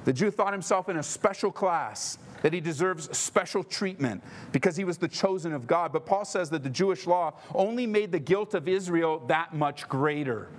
The 0.06 0.14
Jew 0.14 0.32
thought 0.32 0.54
himself 0.54 0.90
in 0.90 0.98
a 0.98 1.04
special 1.04 1.52
class 1.52 2.18
that 2.42 2.54
he 2.54 2.60
deserves 2.60 3.16
special 3.18 3.64
treatment 3.64 4.24
because 4.52 4.76
he 4.76 4.84
was 4.84 4.98
the 4.98 5.08
chosen 5.08 5.54
of 5.54 5.68
God. 5.68 5.92
But 5.94 6.06
Paul 6.06 6.26
says 6.26 6.50
that 6.52 6.64
the 6.64 6.70
Jewish 6.70 7.08
law 7.08 7.34
only 7.54 7.88
made 7.88 8.12
the 8.12 8.20
guilt 8.20 8.54
of 8.54 8.68
Israel 8.68 9.24
that 9.28 9.54
much 9.54 9.88
greater. 9.88 10.50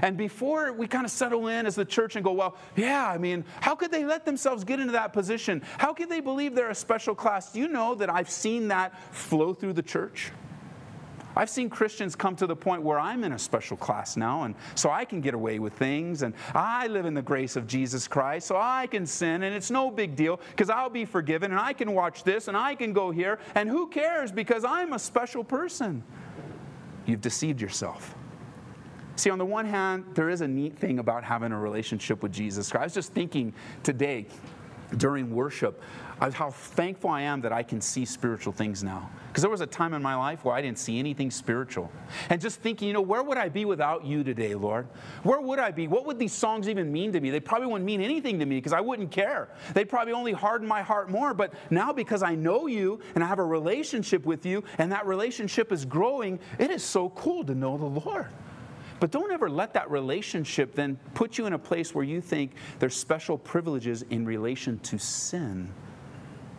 And 0.00 0.16
before 0.16 0.72
we 0.72 0.86
kind 0.86 1.04
of 1.04 1.10
settle 1.10 1.48
in 1.48 1.66
as 1.66 1.74
the 1.74 1.84
church 1.84 2.16
and 2.16 2.24
go, 2.24 2.32
well, 2.32 2.56
yeah, 2.76 3.08
I 3.08 3.18
mean, 3.18 3.44
how 3.60 3.74
could 3.74 3.90
they 3.90 4.04
let 4.04 4.24
themselves 4.24 4.64
get 4.64 4.80
into 4.80 4.92
that 4.92 5.12
position? 5.12 5.62
How 5.78 5.92
could 5.92 6.08
they 6.08 6.20
believe 6.20 6.54
they're 6.54 6.70
a 6.70 6.74
special 6.74 7.14
class? 7.14 7.52
Do 7.52 7.60
you 7.60 7.68
know 7.68 7.94
that 7.96 8.08
I've 8.08 8.30
seen 8.30 8.68
that 8.68 8.96
flow 9.12 9.52
through 9.54 9.72
the 9.72 9.82
church? 9.82 10.30
I've 11.36 11.50
seen 11.50 11.70
Christians 11.70 12.14
come 12.14 12.36
to 12.36 12.46
the 12.46 12.56
point 12.56 12.82
where 12.82 12.98
I'm 12.98 13.24
in 13.24 13.32
a 13.32 13.38
special 13.38 13.76
class 13.76 14.16
now, 14.16 14.44
and 14.44 14.54
so 14.74 14.90
I 14.90 15.04
can 15.04 15.20
get 15.20 15.34
away 15.34 15.58
with 15.58 15.72
things, 15.74 16.22
and 16.22 16.34
I 16.54 16.86
live 16.86 17.06
in 17.06 17.14
the 17.14 17.22
grace 17.22 17.56
of 17.56 17.66
Jesus 17.66 18.06
Christ, 18.08 18.46
so 18.46 18.56
I 18.56 18.86
can 18.86 19.06
sin, 19.06 19.42
and 19.42 19.54
it's 19.54 19.70
no 19.70 19.90
big 19.90 20.16
deal 20.16 20.40
because 20.50 20.70
I'll 20.70 20.90
be 20.90 21.04
forgiven, 21.04 21.50
and 21.50 21.60
I 21.60 21.72
can 21.72 21.92
watch 21.92 22.24
this, 22.24 22.48
and 22.48 22.56
I 22.56 22.74
can 22.74 22.92
go 22.92 23.10
here, 23.10 23.38
and 23.54 23.68
who 23.68 23.88
cares 23.88 24.30
because 24.30 24.64
I'm 24.64 24.92
a 24.92 24.98
special 24.98 25.44
person. 25.44 26.02
You've 27.06 27.20
deceived 27.20 27.60
yourself. 27.60 28.14
See, 29.16 29.30
on 29.30 29.38
the 29.38 29.44
one 29.44 29.66
hand, 29.66 30.04
there 30.14 30.30
is 30.30 30.40
a 30.40 30.48
neat 30.48 30.78
thing 30.78 30.98
about 30.98 31.24
having 31.24 31.52
a 31.52 31.58
relationship 31.58 32.22
with 32.22 32.32
Jesus 32.32 32.70
Christ. 32.70 32.82
I 32.82 32.86
was 32.86 32.94
just 32.94 33.12
thinking 33.12 33.52
today 33.82 34.26
during 34.96 35.34
worship 35.34 35.82
how 36.30 36.50
thankful 36.50 37.10
I 37.10 37.22
am 37.22 37.40
that 37.40 37.52
I 37.52 37.62
can 37.62 37.80
see 37.80 38.04
spiritual 38.04 38.52
things 38.52 38.84
now. 38.84 39.10
Because 39.28 39.42
there 39.42 39.50
was 39.50 39.62
a 39.62 39.66
time 39.66 39.94
in 39.94 40.02
my 40.02 40.14
life 40.14 40.44
where 40.44 40.54
I 40.54 40.60
didn't 40.60 40.78
see 40.78 40.98
anything 40.98 41.30
spiritual. 41.30 41.90
And 42.28 42.40
just 42.40 42.60
thinking, 42.60 42.86
you 42.86 42.94
know, 42.94 43.00
where 43.00 43.22
would 43.22 43.38
I 43.38 43.48
be 43.48 43.64
without 43.64 44.04
you 44.04 44.22
today, 44.22 44.54
Lord? 44.54 44.86
Where 45.22 45.40
would 45.40 45.58
I 45.58 45.70
be? 45.70 45.88
What 45.88 46.06
would 46.06 46.18
these 46.18 46.32
songs 46.32 46.68
even 46.68 46.92
mean 46.92 47.12
to 47.14 47.20
me? 47.20 47.30
They 47.30 47.40
probably 47.40 47.66
wouldn't 47.66 47.86
mean 47.86 48.02
anything 48.02 48.38
to 48.38 48.46
me 48.46 48.58
because 48.58 48.74
I 48.74 48.80
wouldn't 48.80 49.10
care. 49.10 49.48
They'd 49.74 49.88
probably 49.88 50.12
only 50.12 50.32
harden 50.32 50.68
my 50.68 50.82
heart 50.82 51.10
more. 51.10 51.34
But 51.34 51.54
now, 51.70 51.92
because 51.92 52.22
I 52.22 52.34
know 52.34 52.66
you 52.66 53.00
and 53.14 53.24
I 53.24 53.26
have 53.26 53.38
a 53.38 53.44
relationship 53.44 54.24
with 54.24 54.46
you 54.46 54.62
and 54.78 54.92
that 54.92 55.06
relationship 55.06 55.72
is 55.72 55.84
growing, 55.84 56.38
it 56.58 56.70
is 56.70 56.84
so 56.84 57.08
cool 57.08 57.42
to 57.44 57.54
know 57.54 57.78
the 57.78 58.00
Lord. 58.00 58.28
But 59.00 59.10
don't 59.10 59.32
ever 59.32 59.50
let 59.50 59.72
that 59.74 59.90
relationship 59.90 60.76
then 60.76 60.96
put 61.14 61.36
you 61.36 61.46
in 61.46 61.54
a 61.54 61.58
place 61.58 61.92
where 61.92 62.04
you 62.04 62.20
think 62.20 62.52
there's 62.78 62.94
special 62.94 63.36
privileges 63.36 64.02
in 64.10 64.24
relation 64.24 64.78
to 64.80 64.98
sin. 64.98 65.72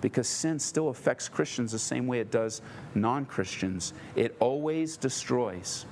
Because 0.04 0.28
sin 0.28 0.60
still 0.60 0.90
affects 0.90 1.30
Christians 1.30 1.72
the 1.72 1.80
same 1.80 2.08
way 2.08 2.20
it 2.20 2.30
does 2.30 2.62
non 2.94 3.26
Christians. 3.26 3.94
It 4.18 4.36
always 4.42 4.98
destroys. 4.98 5.86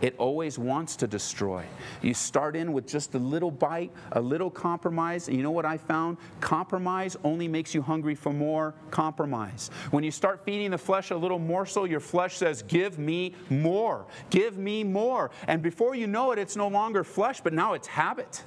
It 0.00 0.16
always 0.18 0.58
wants 0.58 0.96
to 0.96 1.06
destroy. 1.06 1.64
You 2.02 2.14
start 2.14 2.56
in 2.56 2.72
with 2.72 2.88
just 2.88 3.14
a 3.14 3.18
little 3.18 3.52
bite, 3.52 3.92
a 4.10 4.20
little 4.20 4.50
compromise, 4.50 5.28
and 5.28 5.36
you 5.36 5.44
know 5.44 5.52
what 5.52 5.64
I 5.64 5.76
found? 5.76 6.18
Compromise 6.40 7.16
only 7.22 7.46
makes 7.46 7.76
you 7.76 7.80
hungry 7.80 8.16
for 8.16 8.32
more 8.32 8.74
compromise. 8.90 9.70
When 9.92 10.02
you 10.02 10.10
start 10.10 10.44
feeding 10.44 10.72
the 10.72 10.78
flesh 10.78 11.12
a 11.12 11.16
little 11.16 11.38
morsel, 11.38 11.86
your 11.86 12.00
flesh 12.00 12.36
says, 12.36 12.60
Give 12.62 12.98
me 12.98 13.34
more, 13.50 14.04
give 14.30 14.58
me 14.58 14.82
more. 14.82 15.30
And 15.46 15.62
before 15.62 15.94
you 15.94 16.08
know 16.08 16.32
it, 16.32 16.40
it's 16.40 16.56
no 16.56 16.66
longer 16.66 17.04
flesh, 17.04 17.40
but 17.40 17.52
now 17.52 17.74
it's 17.74 17.86
habit. 17.86 18.42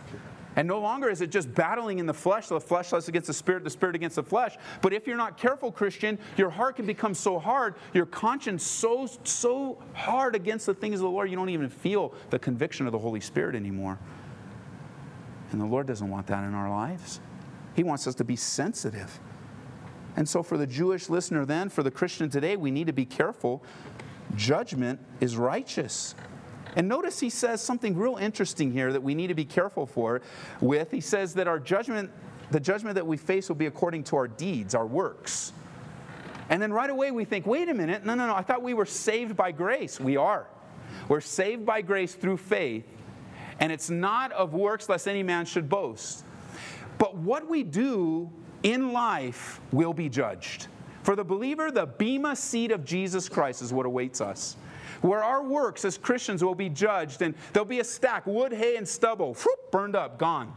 And 0.57 0.67
no 0.67 0.79
longer 0.79 1.07
is 1.07 1.21
it 1.21 1.29
just 1.29 1.53
battling 1.53 1.99
in 1.99 2.07
the 2.07 2.13
flesh, 2.15 2.47
the 2.47 2.59
flesh 2.59 2.91
lusts 2.91 3.07
against 3.07 3.27
the 3.27 3.33
spirit, 3.33 3.63
the 3.63 3.69
spirit 3.69 3.95
against 3.95 4.15
the 4.15 4.23
flesh. 4.23 4.57
But 4.81 4.91
if 4.91 5.05
you're 5.05 5.15
not 5.15 5.37
careful, 5.37 5.71
Christian, 5.71 6.17
your 6.35 6.49
heart 6.49 6.77
can 6.77 6.87
become 6.87 7.13
so 7.13 7.37
hard, 7.37 7.75
your 7.93 8.07
conscience 8.07 8.63
so, 8.63 9.07
so 9.23 9.77
hard 9.93 10.33
against 10.33 10.65
the 10.65 10.73
things 10.73 10.95
of 10.95 11.01
the 11.01 11.09
Lord, 11.11 11.29
you 11.29 11.35
don't 11.35 11.49
even 11.49 11.69
feel 11.69 12.11
the 12.31 12.39
conviction 12.39 12.87
of 12.87 12.91
the 12.91 12.97
Holy 12.97 13.19
Spirit 13.19 13.55
anymore. 13.55 13.99
And 15.51 15.61
the 15.61 15.65
Lord 15.65 15.85
doesn't 15.85 16.09
want 16.09 16.25
that 16.25 16.43
in 16.43 16.55
our 16.55 16.71
lives. 16.71 17.19
He 17.75 17.83
wants 17.83 18.07
us 18.07 18.15
to 18.15 18.23
be 18.23 18.35
sensitive. 18.35 19.19
And 20.15 20.27
so, 20.27 20.41
for 20.41 20.57
the 20.57 20.65
Jewish 20.65 21.07
listener, 21.07 21.45
then, 21.45 21.69
for 21.69 21.83
the 21.83 21.91
Christian 21.91 22.31
today, 22.31 22.57
we 22.57 22.71
need 22.71 22.87
to 22.87 22.93
be 22.93 23.05
careful. 23.05 23.63
Judgment 24.35 24.99
is 25.21 25.37
righteous. 25.37 26.15
And 26.77 26.88
notice 26.88 27.19
he 27.19 27.31
says 27.31 27.60
something 27.60 27.98
real 27.98 28.17
interesting 28.17 28.72
here 28.72 28.93
that 28.93 29.01
we 29.01 29.15
need 29.15 29.27
to 29.27 29.34
be 29.34 29.46
careful 29.46 29.88
for 29.88 30.22
with. 30.62 30.91
He 30.91 31.01
says 31.01 31.34
that 31.34 31.48
our 31.48 31.60
judgment, 31.60 32.12
the 32.51 32.60
judgment 32.60 32.93
that 32.96 33.07
we 33.07 33.17
face 33.17 33.50
will 33.50 33.55
be 33.55 33.65
according 33.65 34.03
to 34.05 34.15
our 34.15 34.27
deeds, 34.27 34.75
our 34.75 34.86
works. 34.86 35.53
And 36.50 36.62
then 36.62 36.72
right 36.72 36.91
away 36.91 37.10
we 37.10 37.25
think, 37.25 37.48
wait 37.48 37.67
a 37.67 37.74
minute, 37.74 38.05
no, 38.05 38.13
no, 38.13 38.27
no, 38.27 38.36
I 38.36 38.43
thought 38.43 38.62
we 38.62 38.75
were 38.75 38.86
saved 38.86 39.36
by 39.36 39.51
grace. 39.51 40.00
We 40.00 40.17
are. 40.17 40.46
We're 41.10 41.19
saved 41.19 41.65
by 41.65 41.81
grace 41.81 42.13
through 42.13 42.38
faith, 42.38 42.86
and 43.60 43.72
it's 43.72 43.89
not 43.89 44.31
of 44.31 44.53
works 44.53 44.88
lest 44.88 45.07
any 45.07 45.24
man 45.24 45.46
should 45.46 45.67
boast. 45.67 46.24
But 47.00 47.17
what 47.17 47.50
we 47.50 47.63
do 47.63 48.31
in 48.62 48.93
life 48.93 49.60
will 49.72 49.93
be 49.93 50.10
judged. 50.10 50.67
For 51.01 51.15
the 51.15 51.24
believer, 51.24 51.72
the 51.72 51.88
Bema 51.88 52.36
seat 52.36 52.72
of 52.72 52.86
Jesus 52.86 53.27
Christ 53.27 53.63
is 53.63 53.74
what 53.74 53.88
awaits 53.88 54.22
us 54.22 54.57
where 55.01 55.24
our 55.24 55.44
works 55.44 55.86
as 55.86 55.98
Christians 55.98 56.44
will 56.44 56.56
be 56.56 56.70
judged, 56.70 57.22
and 57.22 57.36
there'll 57.54 57.66
be 57.66 57.80
a 57.80 57.84
stack 57.84 58.25
wood, 58.25 58.54
hay, 58.54 58.75
and 58.77 58.88
stubble, 58.88 59.34
whoop, 59.34 59.72
burned 59.72 59.96
up, 59.96 60.18
gone. 60.18 60.54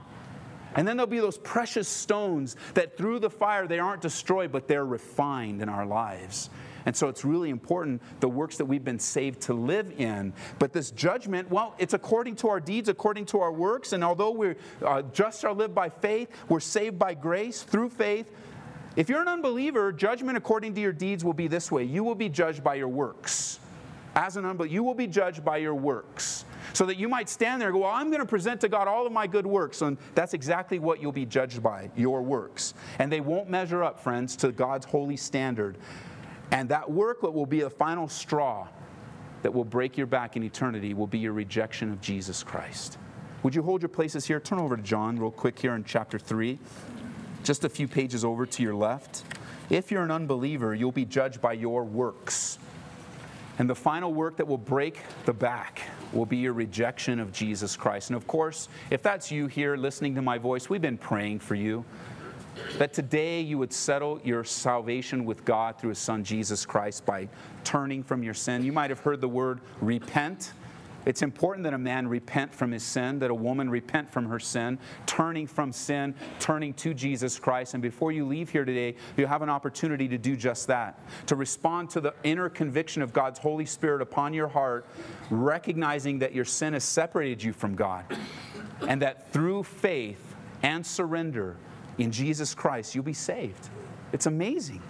And 0.74 0.86
then 0.86 0.96
there'll 0.96 1.10
be 1.10 1.18
those 1.18 1.38
precious 1.38 1.88
stones 1.88 2.56
that 2.74 2.96
through 2.96 3.18
the 3.18 3.30
fire 3.30 3.66
they 3.66 3.78
aren't 3.78 4.02
destroyed, 4.02 4.52
but 4.52 4.68
they're 4.68 4.84
refined 4.84 5.62
in 5.62 5.68
our 5.68 5.84
lives. 5.84 6.48
And 6.86 6.96
so 6.96 7.08
it's 7.08 7.24
really 7.24 7.50
important 7.50 8.00
the 8.20 8.28
works 8.28 8.56
that 8.56 8.64
we've 8.64 8.84
been 8.84 8.98
saved 8.98 9.42
to 9.42 9.54
live 9.54 9.92
in. 9.98 10.32
But 10.58 10.72
this 10.72 10.90
judgment, 10.90 11.50
well, 11.50 11.74
it's 11.78 11.92
according 11.92 12.36
to 12.36 12.48
our 12.48 12.60
deeds, 12.60 12.88
according 12.88 13.26
to 13.26 13.40
our 13.40 13.52
works. 13.52 13.92
And 13.92 14.02
although 14.02 14.30
we're 14.30 14.56
uh, 14.84 15.02
just 15.12 15.44
are 15.44 15.52
lived 15.52 15.74
by 15.74 15.88
faith, 15.88 16.30
we're 16.48 16.60
saved 16.60 16.98
by 16.98 17.14
grace 17.14 17.62
through 17.62 17.90
faith. 17.90 18.30
If 18.96 19.08
you're 19.08 19.20
an 19.20 19.28
unbeliever, 19.28 19.92
judgment 19.92 20.36
according 20.38 20.74
to 20.74 20.80
your 20.80 20.92
deeds 20.92 21.24
will 21.24 21.34
be 21.34 21.48
this 21.48 21.70
way 21.70 21.84
you 21.84 22.02
will 22.02 22.14
be 22.14 22.28
judged 22.28 22.64
by 22.64 22.74
your 22.74 22.88
works 22.88 23.60
as 24.14 24.36
an 24.36 24.44
unbeliever, 24.44 24.72
you 24.72 24.82
will 24.82 24.94
be 24.94 25.06
judged 25.06 25.44
by 25.44 25.58
your 25.58 25.74
works. 25.74 26.44
So 26.72 26.86
that 26.86 26.96
you 26.96 27.08
might 27.08 27.28
stand 27.28 27.60
there 27.60 27.68
and 27.68 27.74
go, 27.74 27.80
Well, 27.80 27.90
I'm 27.90 28.08
going 28.08 28.20
to 28.20 28.26
present 28.26 28.60
to 28.60 28.68
God 28.68 28.86
all 28.86 29.06
of 29.06 29.12
my 29.12 29.26
good 29.26 29.46
works. 29.46 29.82
And 29.82 29.98
that's 30.14 30.34
exactly 30.34 30.78
what 30.78 31.00
you'll 31.00 31.10
be 31.10 31.26
judged 31.26 31.62
by, 31.62 31.90
your 31.96 32.22
works. 32.22 32.74
And 32.98 33.10
they 33.10 33.20
won't 33.20 33.48
measure 33.48 33.82
up, 33.82 33.98
friends, 33.98 34.36
to 34.36 34.52
God's 34.52 34.86
holy 34.86 35.16
standard. 35.16 35.78
And 36.52 36.68
that 36.68 36.90
work 36.90 37.22
that 37.22 37.30
will 37.30 37.46
be 37.46 37.60
the 37.60 37.70
final 37.70 38.08
straw 38.08 38.68
that 39.42 39.52
will 39.52 39.64
break 39.64 39.96
your 39.96 40.06
back 40.06 40.36
in 40.36 40.42
eternity 40.42 40.94
will 40.94 41.06
be 41.06 41.18
your 41.18 41.32
rejection 41.32 41.90
of 41.90 42.00
Jesus 42.00 42.42
Christ. 42.42 42.98
Would 43.42 43.54
you 43.54 43.62
hold 43.62 43.80
your 43.80 43.88
places 43.88 44.26
here? 44.26 44.38
Turn 44.38 44.58
over 44.58 44.76
to 44.76 44.82
John 44.82 45.18
real 45.18 45.30
quick 45.30 45.58
here 45.58 45.74
in 45.74 45.84
chapter 45.84 46.18
3, 46.18 46.58
just 47.42 47.64
a 47.64 47.68
few 47.68 47.88
pages 47.88 48.24
over 48.24 48.44
to 48.44 48.62
your 48.62 48.74
left. 48.74 49.24
If 49.70 49.90
you're 49.90 50.02
an 50.02 50.10
unbeliever, 50.10 50.74
you'll 50.74 50.92
be 50.92 51.06
judged 51.06 51.40
by 51.40 51.54
your 51.54 51.84
works. 51.84 52.58
And 53.60 53.68
the 53.68 53.74
final 53.74 54.14
work 54.14 54.38
that 54.38 54.48
will 54.48 54.56
break 54.56 55.00
the 55.26 55.34
back 55.34 55.82
will 56.14 56.24
be 56.24 56.38
your 56.38 56.54
rejection 56.54 57.20
of 57.20 57.30
Jesus 57.30 57.76
Christ. 57.76 58.08
And 58.08 58.16
of 58.16 58.26
course, 58.26 58.70
if 58.88 59.02
that's 59.02 59.30
you 59.30 59.48
here 59.48 59.76
listening 59.76 60.14
to 60.14 60.22
my 60.22 60.38
voice, 60.38 60.70
we've 60.70 60.80
been 60.80 60.96
praying 60.96 61.40
for 61.40 61.54
you 61.54 61.84
that 62.78 62.94
today 62.94 63.42
you 63.42 63.58
would 63.58 63.74
settle 63.74 64.18
your 64.24 64.44
salvation 64.44 65.26
with 65.26 65.44
God 65.44 65.78
through 65.78 65.90
His 65.90 65.98
Son 65.98 66.24
Jesus 66.24 66.64
Christ 66.64 67.04
by 67.04 67.28
turning 67.62 68.02
from 68.02 68.22
your 68.22 68.32
sin. 68.32 68.64
You 68.64 68.72
might 68.72 68.88
have 68.88 69.00
heard 69.00 69.20
the 69.20 69.28
word 69.28 69.60
repent. 69.82 70.54
It's 71.06 71.22
important 71.22 71.64
that 71.64 71.74
a 71.74 71.78
man 71.78 72.06
repent 72.06 72.54
from 72.54 72.72
his 72.72 72.82
sin, 72.82 73.18
that 73.20 73.30
a 73.30 73.34
woman 73.34 73.70
repent 73.70 74.12
from 74.12 74.26
her 74.26 74.38
sin, 74.38 74.78
turning 75.06 75.46
from 75.46 75.72
sin, 75.72 76.14
turning 76.38 76.74
to 76.74 76.92
Jesus 76.92 77.38
Christ. 77.38 77.74
And 77.74 77.82
before 77.82 78.12
you 78.12 78.26
leave 78.26 78.50
here 78.50 78.64
today, 78.64 78.96
you 79.16 79.26
have 79.26 79.42
an 79.42 79.48
opportunity 79.48 80.08
to 80.08 80.18
do 80.18 80.36
just 80.36 80.66
that, 80.66 80.98
to 81.26 81.36
respond 81.36 81.90
to 81.90 82.00
the 82.00 82.14
inner 82.22 82.48
conviction 82.48 83.02
of 83.02 83.12
God's 83.12 83.38
Holy 83.38 83.66
Spirit 83.66 84.02
upon 84.02 84.34
your 84.34 84.48
heart, 84.48 84.86
recognizing 85.30 86.18
that 86.18 86.34
your 86.34 86.44
sin 86.44 86.74
has 86.74 86.84
separated 86.84 87.42
you 87.42 87.52
from 87.52 87.74
God, 87.74 88.04
and 88.86 89.00
that 89.02 89.32
through 89.32 89.62
faith 89.62 90.34
and 90.62 90.84
surrender 90.84 91.56
in 91.98 92.10
Jesus 92.10 92.54
Christ, 92.54 92.94
you'll 92.94 93.04
be 93.04 93.12
saved. 93.12 93.68
It's 94.12 94.26
amazing. 94.26 94.82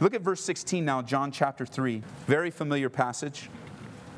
Look 0.00 0.14
at 0.14 0.22
verse 0.22 0.42
16 0.42 0.84
now, 0.84 1.02
John 1.02 1.30
chapter 1.30 1.66
3. 1.66 2.02
Very 2.26 2.50
familiar 2.50 2.88
passage. 2.88 3.50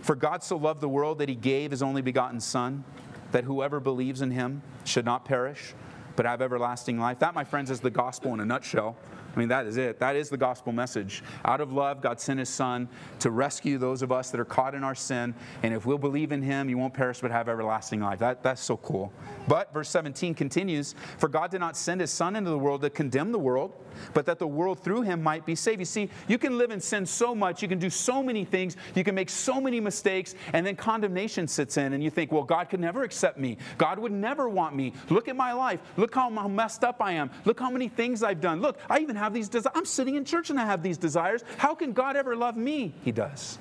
For 0.02 0.16
God 0.16 0.42
so 0.42 0.56
loved 0.56 0.80
the 0.80 0.88
world 0.88 1.18
that 1.18 1.28
he 1.28 1.34
gave 1.36 1.70
his 1.70 1.82
only 1.82 2.02
begotten 2.02 2.40
Son, 2.40 2.84
that 3.30 3.44
whoever 3.44 3.80
believes 3.80 4.20
in 4.20 4.32
him 4.32 4.62
should 4.84 5.04
not 5.04 5.24
perish, 5.24 5.74
but 6.16 6.26
have 6.26 6.42
everlasting 6.42 6.98
life. 6.98 7.20
That, 7.20 7.34
my 7.34 7.44
friends, 7.44 7.70
is 7.70 7.80
the 7.80 7.90
gospel 7.90 8.34
in 8.34 8.40
a 8.40 8.44
nutshell. 8.44 8.96
I 9.34 9.38
mean, 9.38 9.48
that 9.48 9.66
is 9.66 9.76
it. 9.76 9.98
That 9.98 10.16
is 10.16 10.28
the 10.28 10.36
gospel 10.36 10.72
message. 10.72 11.22
Out 11.44 11.60
of 11.60 11.72
love, 11.72 12.00
God 12.00 12.20
sent 12.20 12.38
his 12.38 12.48
son 12.48 12.88
to 13.20 13.30
rescue 13.30 13.78
those 13.78 14.02
of 14.02 14.12
us 14.12 14.30
that 14.30 14.40
are 14.40 14.44
caught 14.44 14.74
in 14.74 14.84
our 14.84 14.94
sin. 14.94 15.34
And 15.62 15.72
if 15.72 15.86
we'll 15.86 15.98
believe 15.98 16.32
in 16.32 16.42
him, 16.42 16.68
you 16.68 16.78
won't 16.78 16.94
perish 16.94 17.20
but 17.20 17.30
have 17.30 17.48
everlasting 17.48 18.00
life. 18.00 18.18
That, 18.18 18.42
that's 18.42 18.62
so 18.62 18.76
cool. 18.76 19.12
But 19.48 19.72
verse 19.72 19.88
17 19.88 20.34
continues 20.34 20.94
For 21.18 21.28
God 21.28 21.50
did 21.50 21.60
not 21.60 21.76
send 21.76 22.00
his 22.00 22.10
son 22.10 22.36
into 22.36 22.50
the 22.50 22.58
world 22.58 22.82
to 22.82 22.90
condemn 22.90 23.32
the 23.32 23.38
world, 23.38 23.72
but 24.14 24.26
that 24.26 24.38
the 24.38 24.46
world 24.46 24.80
through 24.80 25.02
him 25.02 25.22
might 25.22 25.46
be 25.46 25.54
saved. 25.54 25.80
You 25.80 25.84
see, 25.84 26.10
you 26.28 26.38
can 26.38 26.58
live 26.58 26.70
in 26.70 26.80
sin 26.80 27.06
so 27.06 27.34
much, 27.34 27.62
you 27.62 27.68
can 27.68 27.78
do 27.78 27.90
so 27.90 28.22
many 28.22 28.44
things, 28.44 28.76
you 28.94 29.04
can 29.04 29.14
make 29.14 29.30
so 29.30 29.60
many 29.60 29.80
mistakes, 29.80 30.34
and 30.52 30.66
then 30.66 30.76
condemnation 30.76 31.48
sits 31.48 31.76
in, 31.76 31.92
and 31.92 32.02
you 32.02 32.10
think, 32.10 32.32
well, 32.32 32.42
God 32.42 32.68
could 32.68 32.80
never 32.80 33.02
accept 33.02 33.38
me. 33.38 33.58
God 33.78 33.98
would 33.98 34.12
never 34.12 34.48
want 34.48 34.76
me. 34.76 34.92
Look 35.10 35.28
at 35.28 35.36
my 35.36 35.52
life. 35.52 35.80
Look 35.96 36.14
how 36.14 36.28
messed 36.30 36.84
up 36.84 37.00
I 37.00 37.12
am. 37.12 37.30
Look 37.44 37.60
how 37.60 37.70
many 37.70 37.88
things 37.88 38.22
I've 38.22 38.40
done. 38.40 38.60
Look, 38.60 38.78
I 38.88 38.98
even 38.98 39.16
have 39.22 39.32
these 39.32 39.48
desires. 39.48 39.72
I'm 39.76 39.84
sitting 39.84 40.16
in 40.16 40.24
church 40.24 40.50
and 40.50 40.58
I 40.58 40.66
have 40.66 40.82
these 40.82 40.98
desires. 40.98 41.44
How 41.56 41.74
can 41.74 41.92
God 41.92 42.16
ever 42.16 42.34
love 42.34 42.56
me? 42.56 42.94
He 43.02 43.12
does. 43.12 43.58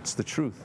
It's 0.00 0.14
the 0.14 0.24
truth. 0.24 0.62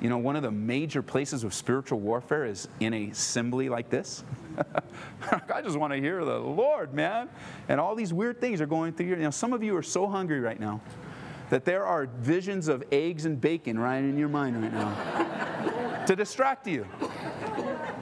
You 0.00 0.08
know, 0.08 0.18
one 0.18 0.36
of 0.36 0.42
the 0.42 0.50
major 0.50 1.02
places 1.02 1.42
of 1.42 1.52
spiritual 1.52 1.98
warfare 1.98 2.44
is 2.44 2.68
in 2.78 2.94
a 2.94 3.10
assembly 3.10 3.68
like 3.68 3.90
this. 3.90 4.22
I 5.52 5.60
just 5.60 5.76
want 5.76 5.92
to 5.92 6.00
hear 6.00 6.24
the 6.24 6.38
Lord, 6.38 6.94
man. 6.94 7.28
And 7.68 7.80
all 7.80 7.94
these 7.94 8.12
weird 8.12 8.40
things 8.40 8.60
are 8.60 8.66
going 8.66 8.92
through 8.92 9.06
your. 9.06 9.16
You 9.16 9.24
know, 9.24 9.30
some 9.30 9.52
of 9.52 9.62
you 9.62 9.76
are 9.76 9.82
so 9.82 10.06
hungry 10.06 10.40
right 10.40 10.58
now. 10.58 10.80
that 11.50 11.64
there 11.64 11.84
are 11.84 12.06
visions 12.20 12.68
of 12.68 12.84
eggs 12.92 13.24
and 13.24 13.40
bacon 13.40 13.78
right 13.78 13.98
in 13.98 14.18
your 14.18 14.28
mind 14.28 14.60
right 14.62 14.72
now 14.72 16.04
to 16.06 16.14
distract 16.14 16.66
you. 16.66 16.86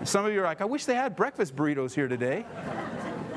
Some 0.04 0.26
of 0.26 0.32
you 0.32 0.40
are 0.40 0.44
like, 0.44 0.60
I 0.60 0.64
wish 0.64 0.84
they 0.84 0.94
had 0.94 1.16
breakfast 1.16 1.54
burritos 1.56 1.94
here 1.94 2.08
today. 2.08 2.44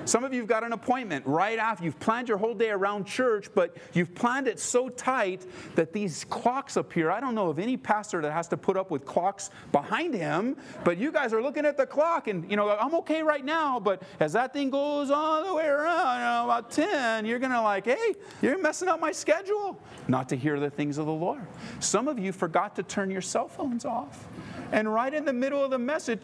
Some 0.09 0.23
of 0.23 0.33
you 0.33 0.39
have 0.39 0.49
got 0.49 0.63
an 0.63 0.73
appointment 0.73 1.23
right 1.27 1.59
after. 1.59 1.83
You've 1.85 1.99
planned 1.99 2.29
your 2.29 2.39
whole 2.39 2.55
day 2.55 2.71
around 2.71 3.05
church, 3.05 3.53
but 3.53 3.77
you've 3.93 4.15
planned 4.15 4.47
it 4.47 4.59
so 4.59 4.89
tight 4.89 5.45
that 5.75 5.93
these 5.93 6.25
clocks 6.31 6.77
appear. 6.77 7.11
I 7.11 7.19
don't 7.19 7.35
know 7.35 7.49
of 7.49 7.59
any 7.59 7.77
pastor 7.77 8.19
that 8.23 8.31
has 8.31 8.47
to 8.47 8.57
put 8.57 8.75
up 8.75 8.89
with 8.89 9.05
clocks 9.05 9.51
behind 9.71 10.15
him, 10.15 10.57
but 10.83 10.97
you 10.97 11.11
guys 11.11 11.31
are 11.31 11.43
looking 11.43 11.63
at 11.63 11.77
the 11.77 11.85
clock 11.85 12.27
and, 12.27 12.49
you 12.49 12.57
know, 12.57 12.75
I'm 12.75 12.95
okay 12.95 13.21
right 13.21 13.45
now, 13.45 13.79
but 13.79 14.01
as 14.19 14.33
that 14.33 14.51
thing 14.51 14.71
goes 14.71 15.11
all 15.11 15.45
the 15.45 15.53
way 15.53 15.67
around, 15.67 16.15
you 16.15 16.23
know, 16.23 16.41
about 16.45 16.71
10, 16.71 17.27
you're 17.27 17.37
going 17.37 17.51
to 17.51 17.61
like, 17.61 17.85
hey, 17.85 18.15
you're 18.41 18.57
messing 18.57 18.87
up 18.87 18.99
my 18.99 19.11
schedule. 19.11 19.79
Not 20.07 20.27
to 20.29 20.35
hear 20.35 20.59
the 20.59 20.71
things 20.71 20.97
of 20.97 21.05
the 21.05 21.13
Lord. 21.13 21.45
Some 21.81 22.07
of 22.07 22.17
you 22.17 22.31
forgot 22.31 22.75
to 22.77 22.81
turn 22.81 23.11
your 23.11 23.21
cell 23.21 23.47
phones 23.47 23.85
off. 23.85 24.27
And 24.71 24.91
right 24.91 25.13
in 25.13 25.23
the 25.23 25.33
middle 25.33 25.63
of 25.63 25.69
the 25.69 25.77
message, 25.77 26.19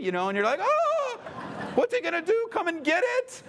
you 0.00 0.12
know, 0.12 0.28
and 0.28 0.36
you're 0.36 0.44
like, 0.44 0.60
oh, 0.62 0.89
what's 1.80 1.94
he 1.94 2.00
gonna 2.02 2.20
do? 2.20 2.48
Come 2.52 2.68
and 2.68 2.84
get 2.84 3.02
it? 3.06 3.42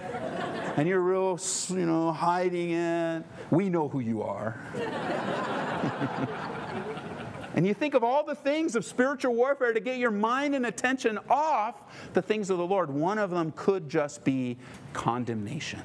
And 0.78 0.88
you're 0.88 1.02
real, 1.02 1.38
you 1.68 1.86
know, 1.86 2.14
hiding 2.14 2.72
it. 2.72 3.26
We 3.50 3.68
know 3.68 3.90
who 3.90 4.00
you 4.00 4.24
are. 4.24 4.58
and 7.56 7.68
you 7.68 7.74
think 7.74 7.94
of 7.94 8.06
all 8.06 8.24
the 8.24 8.36
things 8.36 8.78
of 8.78 8.86
spiritual 8.86 9.36
warfare 9.36 9.74
to 9.74 9.82
get 9.82 9.98
your 9.98 10.12
mind 10.12 10.56
and 10.56 10.66
attention 10.66 11.20
off 11.30 11.76
the 12.14 12.22
things 12.22 12.50
of 12.50 12.58
the 12.58 12.66
Lord. 12.66 12.90
One 12.90 13.18
of 13.18 13.32
them 13.32 13.52
could 13.58 13.90
just 13.90 14.24
be 14.24 14.56
condemnation 14.94 15.82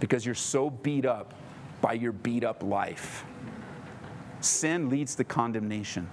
because 0.00 0.26
you're 0.26 0.34
so 0.34 0.68
beat 0.68 1.06
up 1.06 1.32
by 1.80 1.92
your 1.92 2.10
beat 2.10 2.42
up 2.42 2.64
life. 2.64 3.24
Sin 4.40 4.88
leads 4.88 5.14
to 5.14 5.22
condemnation. 5.22 6.10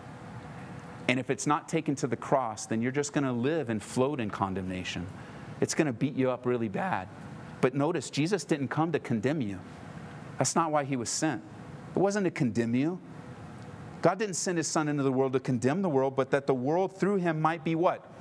And 1.14 1.20
if 1.20 1.30
it's 1.30 1.46
not 1.46 1.70
taken 1.70 1.94
to 1.98 2.08
the 2.08 2.16
cross, 2.16 2.66
then 2.66 2.82
you're 2.82 2.92
just 2.92 3.14
going 3.14 3.24
to 3.24 3.32
live 3.32 3.70
and 3.70 3.84
float 3.84 4.20
in 4.20 4.32
condemnation. 4.32 5.06
It's 5.62 5.76
going 5.76 5.86
to 5.86 5.94
beat 5.94 6.16
you 6.16 6.32
up 6.32 6.48
really 6.48 6.70
bad. 6.70 7.08
But 7.62 7.76
notice, 7.76 8.10
Jesus 8.10 8.44
didn't 8.44 8.70
come 8.70 8.92
to 8.94 9.00
condemn 9.00 9.40
you. 9.40 9.60
That's 10.40 10.56
not 10.56 10.72
why 10.72 10.86
he 10.86 10.96
was 10.96 11.12
sent. 11.12 11.44
It 11.96 12.00
wasn't 12.00 12.24
to 12.24 12.32
condemn 12.32 12.74
you. 12.74 13.00
God 14.02 14.18
didn't 14.18 14.38
send 14.38 14.58
his 14.58 14.68
son 14.68 14.88
into 14.88 15.04
the 15.04 15.12
world 15.12 15.34
to 15.34 15.40
condemn 15.40 15.84
the 15.84 15.90
world, 15.90 16.16
but 16.16 16.32
that 16.32 16.48
the 16.48 16.56
world 16.56 16.98
through 16.98 17.18
him 17.18 17.40
might 17.40 17.64
be 17.64 17.76
what? 17.76 18.12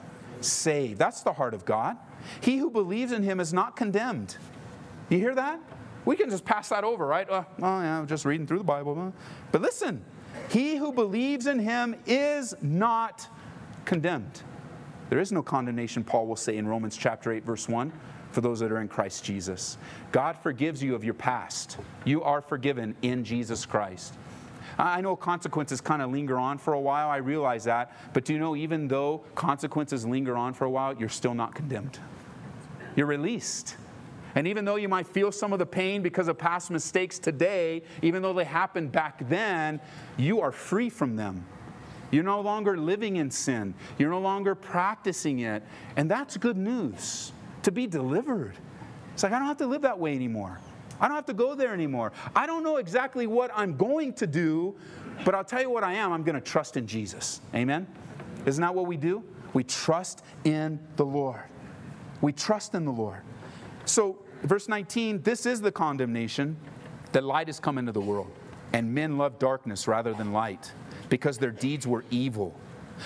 Saved. 0.43 0.99
That's 0.99 1.23
the 1.23 1.33
heart 1.33 1.55
of 1.55 1.65
God. 1.65 1.97
He 2.43 2.59
who 2.59 2.71
believes 2.71 3.11
in 3.11 3.23
him 3.23 3.41
is 3.41 3.55
not 3.55 3.75
condemned. 3.75 4.37
You 5.09 5.17
hear 5.17 5.35
that? 5.35 5.61
We 6.05 6.15
can 6.15 6.29
just 6.29 6.45
pass 6.45 6.69
that 6.69 6.85
over, 6.85 7.07
right? 7.07 7.31
Uh, 7.31 7.45
oh, 7.63 7.81
yeah, 7.81 8.01
I'm 8.01 8.07
just 8.07 8.27
reading 8.27 8.47
through 8.47 8.59
the 8.59 8.65
Bible. 8.65 9.15
But 9.51 9.63
listen, 9.63 10.05
he 10.49 10.77
who 10.77 10.93
believes 10.93 11.47
in 11.47 11.59
him 11.59 11.95
is 12.07 12.55
not 12.61 13.29
condemned. 13.85 14.43
There 15.11 15.21
is 15.21 15.33
no 15.33 15.43
condemnation, 15.43 16.05
Paul 16.05 16.27
will 16.27 16.37
say 16.37 16.57
in 16.57 16.67
Romans 16.67 16.97
chapter 16.97 17.33
8, 17.33 17.45
verse 17.45 17.69
1, 17.69 17.93
for 18.31 18.41
those 18.41 18.61
that 18.61 18.73
are 18.73 18.81
in 18.81 18.89
Christ 18.89 19.25
Jesus. 19.25 19.77
God 20.11 20.37
forgives 20.39 20.83
you 20.83 20.95
of 20.95 21.05
your 21.05 21.15
past. 21.15 21.77
You 22.05 22.23
are 22.23 22.41
forgiven 22.41 22.97
in 23.03 23.25
Jesus 23.25 23.67
Christ. 23.67 24.15
I 24.79 25.03
know 25.03 25.17
consequences 25.17 25.81
kind 25.81 26.01
of 26.01 26.11
linger 26.11 26.39
on 26.39 26.57
for 26.57 26.73
a 26.73 26.81
while. 26.81 27.09
I 27.11 27.19
realize 27.19 27.65
that. 27.65 27.95
But 28.15 28.25
do 28.25 28.33
you 28.33 28.39
know, 28.39 28.57
even 28.57 28.89
though 28.89 29.23
consequences 29.35 30.07
linger 30.07 30.37
on 30.37 30.55
for 30.55 30.65
a 30.65 30.71
while, 30.71 30.95
you're 30.95 31.09
still 31.11 31.35
not 31.35 31.55
condemned? 31.55 31.99
You're 32.97 33.07
released. 33.07 33.77
And 34.35 34.47
even 34.47 34.65
though 34.65 34.77
you 34.77 34.89
might 34.89 35.07
feel 35.07 35.31
some 35.33 35.53
of 35.53 35.59
the 35.59 35.67
pain 35.67 36.03
because 36.03 36.29
of 36.29 36.39
past 36.39 36.71
mistakes 36.71 37.19
today, 37.19 37.83
even 38.01 38.23
though 38.23 38.33
they 38.33 38.45
happened 38.45 38.93
back 38.93 39.29
then, 39.29 39.81
you 40.17 40.41
are 40.41 40.53
free 40.53 40.89
from 40.91 41.17
them. 41.17 41.45
You're 42.11 42.25
no 42.25 42.41
longer 42.41 42.77
living 42.77 43.17
in 43.17 43.31
sin. 43.31 43.75
You're 43.99 44.11
no 44.11 44.21
longer 44.21 44.55
practicing 44.55 45.41
it. 45.41 45.63
And 45.97 46.11
that's 46.11 46.37
good 46.37 46.57
news 46.57 47.33
to 47.63 47.73
be 47.73 47.87
delivered. 47.87 48.55
It's 49.15 49.23
like, 49.23 49.33
I 49.33 49.39
don't 49.39 49.49
have 49.49 49.59
to 49.59 49.67
live 49.67 49.83
that 49.83 49.99
way 49.99 50.15
anymore. 50.15 50.59
I 51.01 51.09
don't 51.09 51.17
have 51.17 51.27
to 51.27 51.35
go 51.35 51.55
there 51.55 51.73
anymore. 51.73 52.13
I 52.37 52.47
don't 52.47 52.63
know 52.63 52.77
exactly 52.77 53.27
what 53.27 53.51
I'm 53.55 53.77
going 53.77 54.13
to 54.15 54.27
do, 54.27 54.77
but 55.25 55.35
I'll 55.35 55.45
tell 55.45 55.61
you 55.61 55.71
what 55.71 55.85
I 55.85 55.95
am. 55.95 56.13
I'm 56.13 56.23
going 56.23 56.35
to 56.35 56.41
trust 56.41 56.77
in 56.77 56.87
Jesus. 56.87 57.41
Amen? 57.55 57.87
Isn't 58.47 58.61
that 58.61 58.75
what 58.75 58.87
we 58.87 58.97
do? 58.97 59.25
We 59.53 59.65
trust 59.65 60.25
in 60.45 60.79
the 60.97 61.05
Lord. 61.05 61.41
We 62.21 62.33
trust 62.33 62.75
in 62.75 62.85
the 62.85 62.93
Lord. 62.93 63.21
So, 63.85 64.19
verse 64.43 64.69
19, 64.69 65.23
this 65.23 65.47
is 65.47 65.61
the 65.61 65.73
condemnation 65.73 66.57
that 67.13 67.25
light 67.25 67.49
has 67.49 67.61
come 67.61 67.79
into 67.79 67.93
the 67.93 68.01
world, 68.01 68.31
and 68.73 68.93
men 68.95 69.19
love 69.19 69.39
darkness 69.39 69.87
rather 69.89 70.15
than 70.15 70.33
light, 70.33 70.73
because 71.09 71.39
their 71.39 71.51
deeds 71.51 71.87
were 71.87 72.05
evil. 72.11 72.55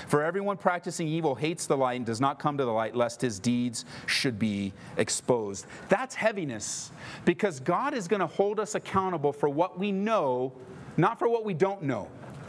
For 0.09 0.23
everyone 0.23 0.59
practicing 0.59 1.09
evil 1.09 1.35
hates 1.35 1.67
the 1.67 1.77
light 1.77 1.95
and 1.95 2.05
does 2.05 2.21
not 2.21 2.39
come 2.39 2.59
to 2.59 2.65
the 2.65 2.73
light, 2.73 2.95
lest 2.95 3.21
his 3.21 3.39
deeds 3.39 3.85
should 4.07 4.39
be 4.39 4.73
exposed. 4.97 5.67
That's 5.89 6.15
heaviness, 6.15 6.91
because 7.25 7.61
God 7.61 7.95
is 7.95 8.07
going 8.07 8.21
to 8.21 8.27
hold 8.27 8.61
us 8.61 8.75
accountable 8.75 9.33
for 9.33 9.49
what 9.49 9.79
we 9.79 9.93
know, 9.93 10.53
not 10.97 11.19
for 11.19 11.29
what 11.29 11.45
we 11.45 11.55
don't 11.55 11.83
know. 11.83 12.09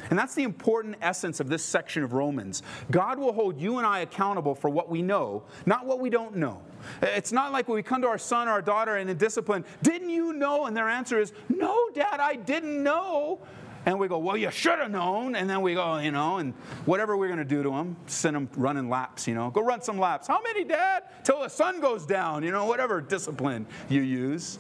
And 0.09 0.17
that's 0.17 0.35
the 0.35 0.43
important 0.43 0.95
essence 1.01 1.39
of 1.39 1.49
this 1.49 1.63
section 1.63 2.03
of 2.03 2.13
Romans. 2.13 2.63
God 2.91 3.19
will 3.19 3.33
hold 3.33 3.59
you 3.59 3.77
and 3.77 3.85
I 3.85 3.99
accountable 3.99 4.55
for 4.55 4.69
what 4.69 4.89
we 4.89 5.01
know, 5.01 5.43
not 5.65 5.85
what 5.85 5.99
we 5.99 6.09
don't 6.09 6.35
know. 6.35 6.61
It's 7.01 7.31
not 7.31 7.51
like 7.51 7.67
when 7.67 7.75
we 7.75 7.83
come 7.83 8.01
to 8.03 8.07
our 8.07 8.17
son 8.17 8.47
or 8.47 8.51
our 8.51 8.61
daughter 8.61 8.95
and 8.95 9.09
in 9.09 9.17
discipline, 9.17 9.65
didn't 9.81 10.09
you 10.09 10.33
know? 10.33 10.65
And 10.65 10.77
their 10.77 10.87
answer 10.87 11.19
is, 11.19 11.33
no, 11.49 11.89
dad, 11.93 12.19
I 12.19 12.35
didn't 12.35 12.81
know. 12.81 13.39
And 13.85 13.97
we 13.99 14.09
go, 14.09 14.17
well, 14.17 14.35
you 14.35 14.51
should 14.51 14.79
have 14.79 14.91
known. 14.91 15.35
And 15.35 15.49
then 15.49 15.61
we 15.61 15.73
go, 15.73 15.97
you 15.97 16.11
know, 16.11 16.37
and 16.37 16.53
whatever 16.85 17.15
we're 17.15 17.27
going 17.27 17.39
to 17.39 17.45
do 17.45 17.63
to 17.63 17.69
them, 17.69 17.95
send 18.05 18.35
them 18.35 18.49
running 18.57 18.89
laps, 18.89 19.27
you 19.27 19.33
know. 19.33 19.49
Go 19.49 19.61
run 19.61 19.81
some 19.81 19.97
laps. 19.97 20.27
How 20.27 20.41
many, 20.41 20.65
Dad? 20.65 21.03
Till 21.23 21.41
the 21.41 21.47
sun 21.47 21.79
goes 21.79 22.05
down, 22.05 22.43
you 22.43 22.51
know, 22.51 22.65
whatever 22.65 22.99
discipline 22.99 23.65
you 23.87 24.01
use. 24.01 24.59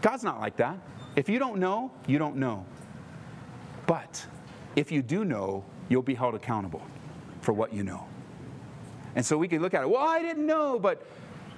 God's 0.00 0.24
not 0.24 0.40
like 0.40 0.56
that. 0.56 0.78
If 1.14 1.28
you 1.28 1.38
don't 1.38 1.58
know, 1.58 1.92
you 2.06 2.18
don't 2.18 2.36
know. 2.36 2.64
But 3.86 4.24
if 4.76 4.90
you 4.90 5.02
do 5.02 5.24
know, 5.24 5.64
you'll 5.88 6.02
be 6.02 6.14
held 6.14 6.34
accountable 6.34 6.82
for 7.40 7.52
what 7.52 7.72
you 7.72 7.82
know. 7.82 8.06
And 9.14 9.24
so 9.24 9.36
we 9.36 9.48
can 9.48 9.60
look 9.60 9.74
at 9.74 9.82
it, 9.82 9.90
well, 9.90 10.06
I 10.06 10.22
didn't 10.22 10.46
know, 10.46 10.78
but 10.78 11.06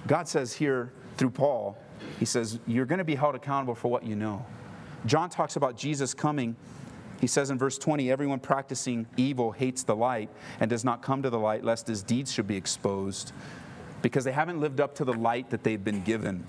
God 0.07 0.27
says 0.27 0.53
here 0.53 0.91
through 1.17 1.29
Paul, 1.31 1.77
he 2.19 2.25
says, 2.25 2.59
you're 2.67 2.85
going 2.85 2.99
to 2.99 3.05
be 3.05 3.15
held 3.15 3.35
accountable 3.35 3.75
for 3.75 3.89
what 3.89 4.03
you 4.03 4.15
know. 4.15 4.45
John 5.05 5.29
talks 5.29 5.55
about 5.55 5.77
Jesus 5.77 6.13
coming. 6.13 6.55
He 7.21 7.27
says 7.27 7.49
in 7.49 7.57
verse 7.57 7.77
20, 7.77 8.11
everyone 8.11 8.39
practicing 8.39 9.07
evil 9.15 9.51
hates 9.51 9.83
the 9.83 9.95
light 9.95 10.29
and 10.59 10.69
does 10.69 10.83
not 10.83 11.01
come 11.01 11.21
to 11.23 11.29
the 11.29 11.39
light 11.39 11.63
lest 11.63 11.87
his 11.87 12.03
deeds 12.03 12.31
should 12.31 12.47
be 12.47 12.57
exposed 12.57 13.31
because 14.01 14.23
they 14.23 14.31
haven't 14.31 14.59
lived 14.59 14.81
up 14.81 14.93
to 14.95 15.05
the 15.05 15.13
light 15.13 15.49
that 15.49 15.63
they've 15.63 15.83
been 15.83 16.03
given. 16.03 16.45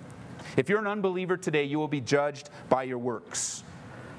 If 0.56 0.68
you're 0.68 0.80
an 0.80 0.86
unbeliever 0.86 1.36
today, 1.36 1.64
you 1.64 1.78
will 1.78 1.88
be 1.88 2.00
judged 2.00 2.50
by 2.68 2.82
your 2.82 2.98
works. 2.98 3.62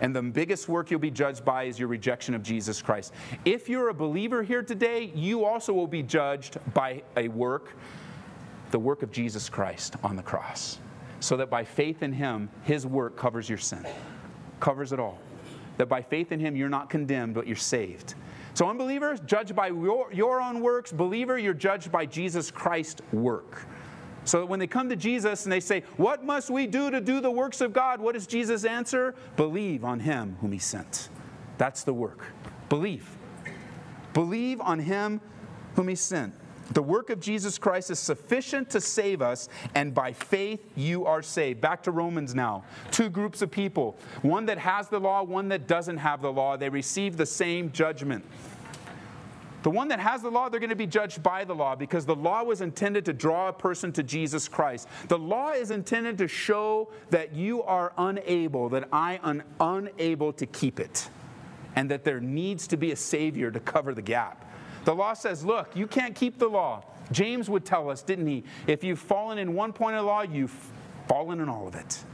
And 0.02 0.16
the 0.16 0.22
biggest 0.22 0.68
work 0.68 0.92
you'll 0.92 1.00
be 1.00 1.12
judged 1.12 1.44
by 1.44 1.64
is 1.64 1.80
your 1.80 1.88
rejection 1.88 2.36
of 2.36 2.44
Jesus 2.44 2.82
Christ. 2.82 3.14
If 3.46 3.68
you're 3.68 3.90
a 3.90 3.94
believer 3.94 4.44
here 4.44 4.62
today, 4.62 5.12
you 5.16 5.44
also 5.44 5.74
will 5.74 5.88
be 5.88 6.04
judged 6.04 6.58
by 6.74 7.04
a 7.16 7.28
work, 7.30 7.76
the 8.72 8.80
work 8.80 9.02
of 9.02 9.12
Jesus 9.12 9.50
Christ 9.50 9.96
on 10.04 10.16
the 10.16 10.24
cross. 10.24 10.80
So 11.20 11.36
that 11.38 11.50
by 11.50 11.64
faith 11.64 12.04
in 12.04 12.14
Him, 12.14 12.50
His 12.64 12.86
work 12.86 13.18
covers 13.18 13.50
your 13.50 13.58
sin, 13.58 13.86
covers 14.60 14.94
it 14.94 15.00
all. 15.00 15.20
That 15.78 15.90
by 15.90 16.02
faith 16.02 16.32
in 16.32 16.40
Him, 16.40 16.56
you're 16.56 16.70
not 16.70 16.90
condemned, 16.90 17.34
but 17.34 17.48
you're 17.48 17.56
saved. 17.56 18.14
So, 18.54 18.68
unbelievers, 18.68 19.20
judged 19.20 19.56
by 19.56 19.68
your, 19.68 20.12
your 20.12 20.42
own 20.42 20.62
works. 20.62 20.92
Believer, 20.92 21.38
you're 21.38 21.54
judged 21.54 21.92
by 21.92 22.08
Jesus 22.08 22.50
Christ's 22.50 23.02
work. 23.12 23.68
So 24.28 24.46
when 24.46 24.60
they 24.60 24.68
come 24.68 24.90
to 24.90 24.96
Jesus 24.96 25.46
and 25.46 25.52
they 25.52 25.62
say, 25.62 25.84
What 25.96 26.26
must 26.26 26.50
we 26.50 26.68
do 26.68 26.92
to 26.92 27.00
do 27.00 27.22
the 27.22 27.32
works 27.32 27.62
of 27.62 27.72
God? 27.72 28.02
What 28.02 28.14
does 28.14 28.28
Jesus 28.28 28.66
answer? 28.66 29.16
Believe 29.38 29.86
on 29.86 30.02
him 30.02 30.38
whom 30.42 30.52
he 30.52 30.60
sent. 30.60 31.10
That's 31.58 31.84
the 31.84 31.94
work. 31.94 32.26
Believe. 32.68 33.08
Believe 34.14 34.60
on 34.62 34.80
him 34.80 35.22
whom 35.76 35.88
he 35.88 35.96
sent. 35.96 36.34
The 36.74 36.82
work 36.82 37.10
of 37.10 37.22
Jesus 37.22 37.58
Christ 37.58 37.90
is 37.92 38.00
sufficient 38.00 38.70
to 38.72 38.82
save 38.82 39.22
us, 39.22 39.48
and 39.74 39.94
by 39.94 40.12
faith 40.12 40.60
you 40.76 41.06
are 41.06 41.22
saved. 41.22 41.62
Back 41.62 41.82
to 41.84 41.92
Romans 41.92 42.36
now. 42.36 42.66
Two 42.92 43.10
groups 43.10 43.42
of 43.42 43.50
people 43.50 43.98
one 44.22 44.46
that 44.48 44.58
has 44.58 44.90
the 44.90 45.00
law, 45.00 45.24
one 45.24 45.48
that 45.50 45.68
doesn't 45.68 45.98
have 45.98 46.22
the 46.22 46.32
law. 46.32 46.58
They 46.58 46.68
receive 46.68 47.16
the 47.16 47.26
same 47.26 47.72
judgment. 47.72 48.26
The 49.68 49.72
one 49.72 49.90
that 49.90 50.00
has 50.00 50.22
the 50.22 50.32
law, 50.32 50.48
they're 50.48 50.62
going 50.62 50.70
to 50.70 50.78
be 50.78 50.88
judged 50.88 51.22
by 51.22 51.44
the 51.44 51.54
law 51.54 51.76
because 51.76 52.06
the 52.06 52.16
law 52.16 52.42
was 52.42 52.62
intended 52.62 53.04
to 53.04 53.12
draw 53.12 53.50
a 53.50 53.52
person 53.52 53.92
to 53.92 54.02
Jesus 54.02 54.48
Christ. 54.48 54.88
The 55.10 55.20
law 55.20 55.52
is 55.52 55.72
intended 55.72 56.20
to 56.20 56.28
show 56.30 56.88
that 57.10 57.34
you 57.34 57.64
are 57.64 57.92
unable, 57.98 58.70
that 58.70 58.88
I 58.94 59.20
am 59.22 59.44
unable 59.60 60.32
to 60.32 60.46
keep 60.46 60.80
it, 60.80 61.10
and 61.76 61.92
that 61.92 62.06
there 62.06 62.22
needs 62.22 62.66
to 62.68 62.78
be 62.78 62.94
a 62.94 62.96
Savior 62.96 63.52
to 63.52 63.60
cover 63.60 63.94
the 63.94 64.02
gap. 64.02 64.50
The 64.86 64.96
law 64.96 65.14
says, 65.14 65.44
look, 65.44 65.76
you 65.76 65.86
can't 65.86 66.16
keep 66.16 66.40
the 66.40 66.48
law. 66.48 66.86
James 67.12 67.50
would 67.50 67.66
tell 67.66 67.90
us, 67.90 68.02
didn't 68.02 68.28
he? 68.28 68.46
If 68.68 68.86
you've 68.86 69.00
fallen 69.00 69.38
in 69.38 69.54
one 69.54 69.74
point 69.74 69.98
of 69.98 70.04
the 70.04 70.08
law, 70.08 70.22
you've 70.22 70.72
fallen 71.10 71.42
in 71.42 71.50
all 71.50 71.68
of 71.68 71.76
it. 71.76 72.06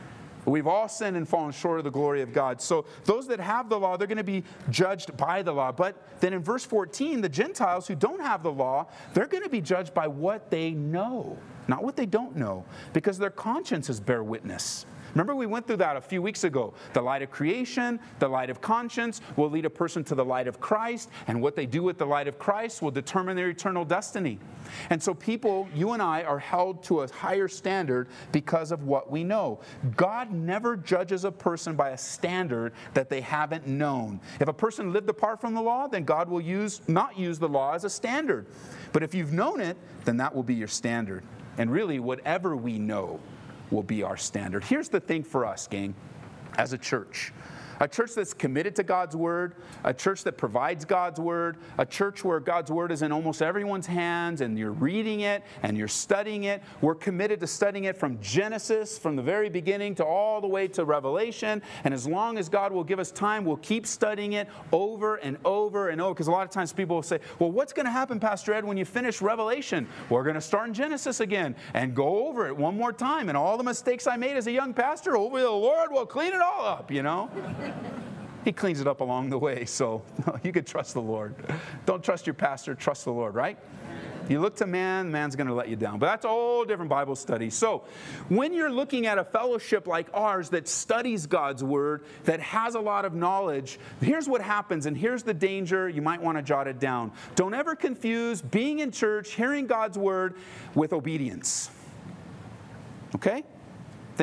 We've 0.46 0.68
all 0.68 0.88
sinned 0.88 1.18
and 1.18 1.28
fallen 1.28 1.52
short 1.52 1.80
of 1.80 1.84
the 1.84 1.92
glory 1.92 2.22
of 2.22 2.34
God. 2.34 2.62
So 2.62 2.86
those 3.06 3.28
that 3.28 3.40
have 3.40 3.70
the 3.70 3.80
law, 3.80 3.98
they're 3.98 4.08
going 4.08 4.18
to 4.18 4.24
be 4.24 4.44
judged 4.70 5.16
by 5.18 5.42
the 5.42 5.54
law. 5.54 5.72
But 5.72 5.96
then 6.20 6.34
in 6.34 6.42
verse 6.42 6.66
14, 6.66 7.22
the 7.22 7.30
Gentiles 7.30 7.88
who 7.88 7.96
don't 7.96 8.22
have 8.22 8.44
the 8.44 8.52
law, 8.52 8.88
they're 9.14 9.28
going 9.28 9.44
to 9.44 9.50
be 9.50 9.62
judged 9.62 9.94
by 9.94 10.08
what 10.08 10.50
they 10.50 10.72
know, 10.72 11.38
not 11.68 11.84
what 11.84 11.96
they 11.96 12.06
don't 12.06 12.36
know, 12.36 12.66
because 12.92 13.18
their 13.18 13.30
consciences 13.30 14.00
bear 14.00 14.24
witness. 14.24 14.86
Remember, 15.14 15.36
we 15.36 15.46
went 15.46 15.68
through 15.68 15.78
that 15.78 15.96
a 15.96 16.02
few 16.02 16.22
weeks 16.22 16.44
ago. 16.44 16.74
The 16.94 17.02
light 17.02 17.22
of 17.22 17.30
creation, 17.30 18.00
the 18.20 18.28
light 18.28 18.50
of 18.50 18.62
conscience 18.62 19.22
will 19.36 19.50
lead 19.50 19.66
a 19.66 19.70
person 19.70 20.04
to 20.06 20.16
the 20.16 20.26
light 20.26 20.48
of 20.48 20.60
Christ, 20.60 21.10
and 21.28 21.42
what 21.42 21.56
they 21.56 21.66
do 21.66 21.84
with 21.84 21.98
the 21.98 22.06
light 22.06 22.28
of 22.28 22.40
Christ 22.40 22.82
will 22.82 22.92
determine 22.92 23.36
their 23.36 23.50
eternal 23.50 23.86
destiny. 23.86 24.40
And 24.90 25.02
so, 25.02 25.14
people, 25.14 25.68
you 25.76 25.92
and 25.92 26.02
I, 26.02 26.24
are 26.24 26.40
held 26.40 26.84
to 26.86 27.02
a 27.02 27.12
higher 27.12 27.48
standard 27.48 28.08
because 28.32 28.72
of 28.72 28.84
what 28.84 29.12
we 29.12 29.24
know. 29.24 29.60
God 29.96 30.32
never 30.32 30.76
judges 30.76 31.26
a 31.26 31.32
person 31.32 31.76
by 31.76 31.90
a 31.90 31.98
standard 31.98 32.74
that 32.94 33.10
they 33.10 33.22
haven't 33.22 33.68
known. 33.68 34.20
If 34.40 34.48
a 34.48 34.54
person 34.54 34.94
lived 34.94 35.10
apart 35.10 35.40
from 35.40 35.54
the 35.54 35.62
law, 35.62 35.88
then 35.88 36.04
God 36.06 36.28
will 36.28 36.42
use 36.42 36.82
not 36.88 37.18
use 37.18 37.40
the 37.40 37.50
law 37.50 37.74
as 37.74 37.84
a 37.84 37.90
standard. 37.90 38.48
But 38.92 39.04
if 39.04 39.14
you've 39.14 39.34
known 39.34 39.62
it, 39.62 39.78
then 40.06 40.18
that 40.18 40.34
will 40.34 40.44
be 40.44 40.56
your 40.56 40.68
standard. 40.68 41.24
And 41.58 41.72
really, 41.72 42.00
whatever 42.00 42.56
we 42.56 42.80
know 42.80 43.20
will 43.74 43.84
be 43.84 44.04
our 44.04 44.16
standard. 44.16 44.64
Here's 44.64 44.90
the 44.90 45.00
thing 45.00 45.24
for 45.24 45.46
us, 45.46 45.68
gang, 45.68 45.96
as 46.58 46.74
a 46.74 46.78
church 46.78 47.34
a 47.84 47.88
church 47.88 48.14
that's 48.14 48.34
committed 48.34 48.78
to 48.78 48.84
God's 48.84 49.14
word, 49.14 49.56
a 49.84 49.94
church 49.94 50.24
that 50.24 50.38
provides 50.38 50.86
God's 50.86 51.20
word, 51.20 51.58
a 51.78 51.86
church 51.86 52.24
where 52.24 52.40
God's 52.40 52.72
word 52.72 52.94
is 52.94 53.02
in 53.02 53.12
almost 53.12 53.42
everyone's 53.42 53.86
hands 53.86 54.40
and 54.40 54.58
you're 54.58 54.72
reading 54.72 55.20
it 55.20 55.44
and 55.64 55.78
you're 55.78 55.90
studying 55.90 56.46
it. 56.46 56.64
We're 56.80 56.96
committed 56.96 57.42
to 57.42 57.48
studying 57.48 57.84
it 57.84 57.98
from 57.98 58.22
Genesis, 58.22 58.98
from 58.98 59.18
the 59.18 59.22
very 59.22 59.50
beginning 59.50 59.96
to 59.96 60.06
all 60.06 60.40
the 60.40 60.48
way 60.48 60.70
to 60.70 60.86
Revelation. 60.86 61.62
And 61.84 61.94
as 61.94 62.08
long 62.08 62.38
as 62.38 62.48
God 62.48 62.72
will 62.72 62.86
give 62.86 63.00
us 63.00 63.12
time, 63.12 63.44
we'll 63.44 63.58
keep 63.58 63.86
studying 63.86 64.32
it 64.32 64.48
over 64.72 65.18
and 65.18 65.38
over 65.44 65.90
and 65.90 66.00
over. 66.00 66.14
Because 66.14 66.28
a 66.28 66.32
lot 66.32 66.44
of 66.44 66.52
times 66.52 66.72
people 66.72 66.96
will 66.96 67.04
say, 67.04 67.20
Well, 67.38 67.52
what's 67.52 67.74
going 67.74 67.86
to 67.86 67.92
happen, 67.92 68.18
Pastor 68.18 68.54
Ed, 68.54 68.64
when 68.64 68.78
you 68.78 68.86
finish 68.86 69.22
Revelation? 69.22 69.90
We're 70.08 70.24
going 70.24 70.36
to 70.36 70.42
start 70.42 70.70
in 70.70 70.74
Genesis 70.74 71.20
again 71.20 71.54
and 71.74 71.94
go 71.94 72.30
over 72.30 72.48
it 72.48 72.56
one 72.56 72.78
more 72.78 72.94
time. 72.94 73.28
And 73.28 73.38
all 73.38 73.58
the 73.58 73.64
mistakes 73.66 74.08
I 74.08 74.16
made 74.16 74.38
as 74.38 74.48
a 74.48 74.54
young 74.54 74.74
pastor, 74.74 75.18
over 75.18 75.42
the 75.42 75.52
Lord 75.52 75.92
will 75.92 76.06
clean 76.06 76.32
it 76.32 76.42
all 76.42 76.66
up, 76.66 76.90
you 76.90 77.04
know? 77.04 77.30
He 78.44 78.52
cleans 78.52 78.82
it 78.82 78.88
up 78.88 79.00
along 79.00 79.30
the 79.30 79.40
way, 79.40 79.66
so 79.66 80.02
you 80.44 80.52
could 80.52 80.68
trust 80.68 80.94
the 80.94 81.02
Lord. 81.02 81.34
Don't 81.86 82.04
trust 82.04 82.28
your 82.28 82.34
pastor, 82.34 82.76
trust 82.76 83.06
the 83.06 83.12
Lord, 83.12 83.36
right? 83.36 83.58
You 84.30 84.40
look 84.40 84.56
to 84.58 84.66
man, 84.66 85.12
man's 85.12 85.36
going 85.36 85.48
to 85.48 85.54
let 85.54 85.68
you 85.68 85.76
down. 85.76 86.00
But 86.00 86.08
that's 86.08 86.26
all 86.26 86.64
different 86.64 86.90
Bible 86.90 87.16
study. 87.16 87.50
So, 87.50 87.84
when 88.30 88.54
you're 88.54 88.72
looking 88.72 89.06
at 89.06 89.18
a 89.18 89.24
fellowship 89.24 89.86
like 89.86 90.08
ours 90.14 90.50
that 90.50 90.68
studies 90.68 91.26
God's 91.26 91.64
Word, 91.64 92.06
that 92.24 92.40
has 92.40 92.76
a 92.76 92.80
lot 92.80 93.04
of 93.04 93.14
knowledge, 93.14 93.80
here's 94.02 94.30
what 94.30 94.42
happens, 94.42 94.86
and 94.86 94.98
here's 94.98 95.24
the 95.24 95.34
danger. 95.34 95.90
You 95.90 96.02
might 96.02 96.22
want 96.22 96.38
to 96.38 96.42
jot 96.42 96.68
it 96.68 96.80
down. 96.80 97.12
Don't 97.36 97.54
ever 97.54 97.76
confuse 97.76 98.42
being 98.42 98.80
in 98.80 98.92
church, 98.92 99.34
hearing 99.34 99.68
God's 99.68 99.98
Word, 99.98 100.36
with 100.74 100.94
obedience. 100.94 101.70
Okay? 103.16 103.44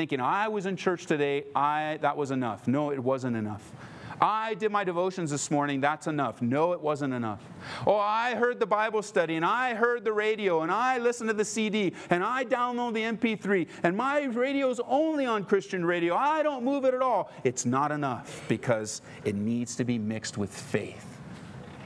Thinking, 0.01 0.19
I 0.23 0.49
was 0.49 0.65
in 0.65 0.77
church 0.77 1.05
today, 1.05 1.45
I, 1.55 1.99
that 2.01 2.17
was 2.17 2.31
enough. 2.31 2.67
No, 2.67 2.91
it 2.91 2.99
wasn't 2.99 3.37
enough. 3.37 3.71
I 4.19 4.55
did 4.55 4.73
my 4.73 4.83
devotions 4.83 5.31
this 5.31 5.51
morning, 5.51 5.79
that's 5.83 6.07
enough. 6.07 6.41
No, 6.41 6.73
it 6.73 6.81
wasn't 6.81 7.13
enough. 7.13 7.43
Oh, 7.87 7.99
I 7.99 8.35
heard 8.35 8.59
the 8.61 8.67
Bible 8.67 9.03
study 9.03 9.37
and 9.37 9.45
I 9.45 9.75
heard 9.75 10.03
the 10.03 10.15
radio 10.15 10.63
and 10.63 10.73
I 10.73 10.97
listened 10.97 11.29
to 11.29 11.35
the 11.35 11.45
CD 11.45 11.93
and 12.09 12.25
I 12.25 12.47
download 12.47 12.95
the 12.95 13.03
MP3 13.03 13.69
and 13.83 13.95
my 13.95 14.23
radio's 14.23 14.81
only 14.89 15.27
on 15.27 15.45
Christian 15.45 15.85
radio. 15.85 16.15
I 16.15 16.43
don't 16.43 16.65
move 16.65 16.87
it 16.87 16.95
at 16.95 17.03
all. 17.03 17.31
It's 17.45 17.67
not 17.67 17.93
enough 17.93 18.43
because 18.49 19.03
it 19.27 19.35
needs 19.35 19.77
to 19.77 19.85
be 19.85 19.99
mixed 19.99 20.39
with 20.39 20.49
faith. 20.49 21.19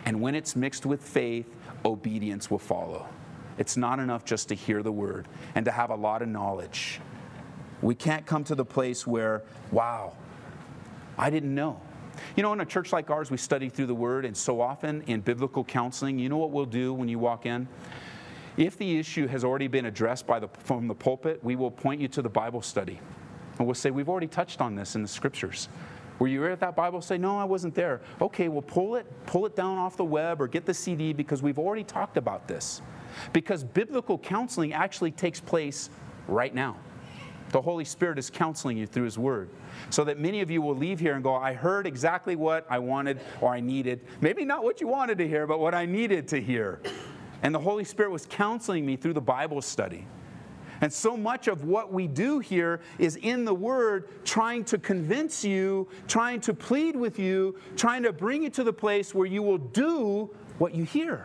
And 0.04 0.20
when 0.20 0.36
it's 0.36 0.54
mixed 0.54 0.86
with 0.86 1.02
faith, 1.02 1.52
obedience 1.84 2.48
will 2.48 2.60
follow. 2.60 3.08
It's 3.58 3.76
not 3.76 3.98
enough 3.98 4.24
just 4.24 4.50
to 4.50 4.54
hear 4.54 4.84
the 4.84 4.92
word 4.92 5.26
and 5.56 5.64
to 5.64 5.72
have 5.72 5.90
a 5.90 5.96
lot 5.96 6.22
of 6.22 6.28
knowledge. 6.28 7.00
We 7.82 7.94
can't 7.94 8.24
come 8.24 8.44
to 8.44 8.54
the 8.54 8.64
place 8.64 9.06
where, 9.06 9.42
wow, 9.70 10.14
I 11.18 11.30
didn't 11.30 11.54
know. 11.54 11.80
You 12.36 12.42
know, 12.42 12.52
in 12.52 12.60
a 12.60 12.66
church 12.66 12.92
like 12.92 13.10
ours, 13.10 13.30
we 13.30 13.36
study 13.36 13.68
through 13.68 13.86
the 13.86 13.94
Word, 13.94 14.24
and 14.24 14.36
so 14.36 14.60
often 14.60 15.02
in 15.02 15.20
biblical 15.20 15.64
counseling, 15.64 16.18
you 16.18 16.28
know 16.28 16.38
what 16.38 16.50
we'll 16.50 16.64
do 16.64 16.92
when 16.94 17.08
you 17.08 17.18
walk 17.18 17.46
in? 17.46 17.68
If 18.56 18.78
the 18.78 18.98
issue 18.98 19.26
has 19.26 19.44
already 19.44 19.66
been 19.66 19.86
addressed 19.86 20.26
the, 20.26 20.48
from 20.60 20.86
the 20.86 20.94
pulpit, 20.94 21.42
we 21.42 21.56
will 21.56 21.70
point 21.70 22.00
you 22.00 22.08
to 22.08 22.22
the 22.22 22.28
Bible 22.28 22.62
study. 22.62 23.00
And 23.58 23.66
we'll 23.66 23.74
say, 23.74 23.90
We've 23.90 24.08
already 24.08 24.28
touched 24.28 24.60
on 24.60 24.74
this 24.74 24.94
in 24.94 25.02
the 25.02 25.08
scriptures. 25.08 25.68
Were 26.20 26.28
you 26.28 26.46
at 26.46 26.60
that 26.60 26.76
Bible 26.76 27.00
study? 27.00 27.18
No, 27.18 27.36
I 27.36 27.44
wasn't 27.44 27.74
there. 27.74 28.00
Okay, 28.20 28.48
well, 28.48 28.62
pull 28.62 28.94
it, 28.94 29.06
pull 29.26 29.46
it 29.46 29.56
down 29.56 29.78
off 29.78 29.96
the 29.96 30.04
web 30.04 30.40
or 30.40 30.46
get 30.46 30.64
the 30.64 30.74
CD 30.74 31.12
because 31.12 31.42
we've 31.42 31.58
already 31.58 31.82
talked 31.82 32.16
about 32.16 32.46
this. 32.46 32.80
Because 33.32 33.64
biblical 33.64 34.18
counseling 34.18 34.72
actually 34.72 35.10
takes 35.10 35.40
place 35.40 35.90
right 36.28 36.54
now. 36.54 36.76
The 37.54 37.62
Holy 37.62 37.84
Spirit 37.84 38.18
is 38.18 38.30
counseling 38.30 38.76
you 38.76 38.84
through 38.84 39.04
His 39.04 39.16
Word. 39.16 39.48
So 39.88 40.02
that 40.02 40.18
many 40.18 40.40
of 40.40 40.50
you 40.50 40.60
will 40.60 40.74
leave 40.74 40.98
here 40.98 41.14
and 41.14 41.22
go, 41.22 41.36
I 41.36 41.52
heard 41.52 41.86
exactly 41.86 42.34
what 42.34 42.66
I 42.68 42.80
wanted 42.80 43.20
or 43.40 43.54
I 43.54 43.60
needed. 43.60 44.00
Maybe 44.20 44.44
not 44.44 44.64
what 44.64 44.80
you 44.80 44.88
wanted 44.88 45.18
to 45.18 45.28
hear, 45.28 45.46
but 45.46 45.60
what 45.60 45.72
I 45.72 45.86
needed 45.86 46.26
to 46.28 46.40
hear. 46.40 46.80
And 47.44 47.54
the 47.54 47.60
Holy 47.60 47.84
Spirit 47.84 48.10
was 48.10 48.26
counseling 48.28 48.84
me 48.84 48.96
through 48.96 49.12
the 49.12 49.20
Bible 49.20 49.62
study. 49.62 50.04
And 50.80 50.92
so 50.92 51.16
much 51.16 51.46
of 51.46 51.62
what 51.62 51.92
we 51.92 52.08
do 52.08 52.40
here 52.40 52.80
is 52.98 53.14
in 53.22 53.44
the 53.44 53.54
Word, 53.54 54.08
trying 54.24 54.64
to 54.64 54.76
convince 54.76 55.44
you, 55.44 55.86
trying 56.08 56.40
to 56.40 56.54
plead 56.54 56.96
with 56.96 57.20
you, 57.20 57.56
trying 57.76 58.02
to 58.02 58.12
bring 58.12 58.42
you 58.42 58.50
to 58.50 58.64
the 58.64 58.72
place 58.72 59.14
where 59.14 59.28
you 59.28 59.44
will 59.44 59.58
do 59.58 60.28
what 60.58 60.74
you 60.74 60.82
hear. 60.82 61.24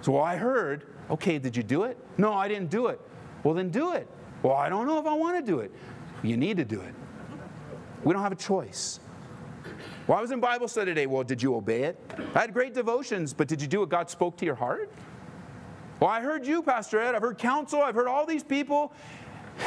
So, 0.00 0.12
well, 0.12 0.24
I 0.24 0.36
heard, 0.36 0.86
okay, 1.10 1.38
did 1.38 1.58
you 1.58 1.62
do 1.62 1.82
it? 1.82 1.98
No, 2.16 2.32
I 2.32 2.48
didn't 2.48 2.70
do 2.70 2.86
it. 2.86 3.02
Well, 3.44 3.52
then 3.52 3.68
do 3.68 3.92
it. 3.92 4.08
Well, 4.42 4.54
I 4.54 4.68
don't 4.68 4.86
know 4.86 4.98
if 4.98 5.06
I 5.06 5.14
want 5.14 5.44
to 5.44 5.50
do 5.50 5.60
it. 5.60 5.72
You 6.22 6.36
need 6.36 6.56
to 6.56 6.64
do 6.64 6.80
it. 6.80 6.94
We 8.04 8.12
don't 8.12 8.22
have 8.22 8.32
a 8.32 8.36
choice. 8.36 9.00
Well, 10.06 10.18
I 10.18 10.20
was 10.20 10.32
in 10.32 10.40
Bible 10.40 10.66
study 10.66 10.90
today. 10.90 11.06
Well, 11.06 11.22
did 11.22 11.42
you 11.42 11.54
obey 11.54 11.84
it? 11.84 11.98
I 12.34 12.40
had 12.40 12.52
great 12.52 12.74
devotions, 12.74 13.32
but 13.32 13.46
did 13.46 13.62
you 13.62 13.68
do 13.68 13.80
what 13.80 13.88
God 13.88 14.10
spoke 14.10 14.36
to 14.38 14.44
your 14.44 14.56
heart? 14.56 14.90
Well, 16.00 16.10
I 16.10 16.20
heard 16.20 16.44
you, 16.44 16.62
Pastor 16.62 16.98
Ed. 16.98 17.14
I've 17.14 17.22
heard 17.22 17.38
counsel. 17.38 17.80
I've 17.80 17.94
heard 17.94 18.08
all 18.08 18.26
these 18.26 18.42
people. 18.42 18.92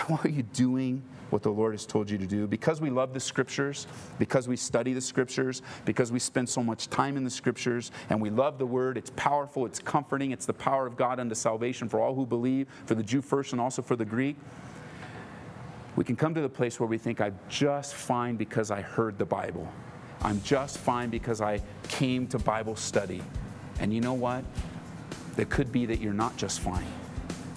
What 0.08 0.26
are 0.26 0.30
you 0.30 0.44
doing 0.44 1.02
what 1.30 1.44
the 1.44 1.50
Lord 1.50 1.74
has 1.74 1.86
told 1.86 2.10
you 2.10 2.18
to 2.18 2.26
do? 2.26 2.48
Because 2.48 2.82
we 2.82 2.90
love 2.90 3.14
the 3.14 3.20
scriptures, 3.20 3.88
because 4.20 4.48
we 4.48 4.56
study 4.56 4.94
the 4.94 5.02
scriptures, 5.02 5.62
because 5.86 6.12
we 6.12 6.20
spend 6.20 6.48
so 6.48 6.64
much 6.64 6.90
time 6.90 7.18
in 7.18 7.24
the 7.24 7.30
scriptures, 7.30 7.92
and 8.10 8.22
we 8.22 8.30
love 8.30 8.58
the 8.58 8.66
word. 8.66 8.98
It's 8.98 9.12
powerful, 9.16 9.66
it's 9.66 9.80
comforting, 9.80 10.32
it's 10.32 10.46
the 10.46 10.54
power 10.54 10.86
of 10.86 10.96
God 10.96 11.20
unto 11.20 11.36
salvation 11.36 11.90
for 11.90 12.00
all 12.00 12.14
who 12.14 12.26
believe, 12.26 12.68
for 12.86 12.96
the 12.96 13.04
Jew 13.04 13.22
first 13.22 13.52
and 13.52 13.62
also 13.62 13.82
for 13.82 13.96
the 13.96 14.06
Greek 14.06 14.36
we 15.96 16.04
can 16.04 16.16
come 16.16 16.34
to 16.34 16.42
the 16.42 16.50
place 16.50 16.80
where 16.80 16.88
we 16.88 16.98
think, 16.98 17.22
I'm 17.22 17.38
just 17.50 17.94
fine 17.94 18.36
because 18.36 18.70
I 18.70 18.82
heard 18.82 19.18
the 19.18 19.26
Bible. 19.26 19.68
I'm 20.22 20.42
just 20.44 20.78
fine 20.78 21.10
because 21.10 21.42
I 21.42 21.62
came 21.88 22.28
to 22.28 22.40
Bible 22.40 22.76
study. 22.76 23.22
And 23.80 23.94
you 23.94 24.02
know 24.02 24.14
what? 24.14 24.44
It 25.38 25.50
could 25.50 25.72
be 25.72 25.86
that 25.86 26.02
you're 26.02 26.14
not 26.14 26.36
just 26.38 26.60
fine 26.60 26.88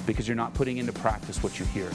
because 0.07 0.27
you're 0.27 0.37
not 0.37 0.55
putting 0.55 0.79
into 0.79 0.93
practice 0.93 1.43
what 1.43 1.59
you 1.59 1.67
hear 1.67 1.91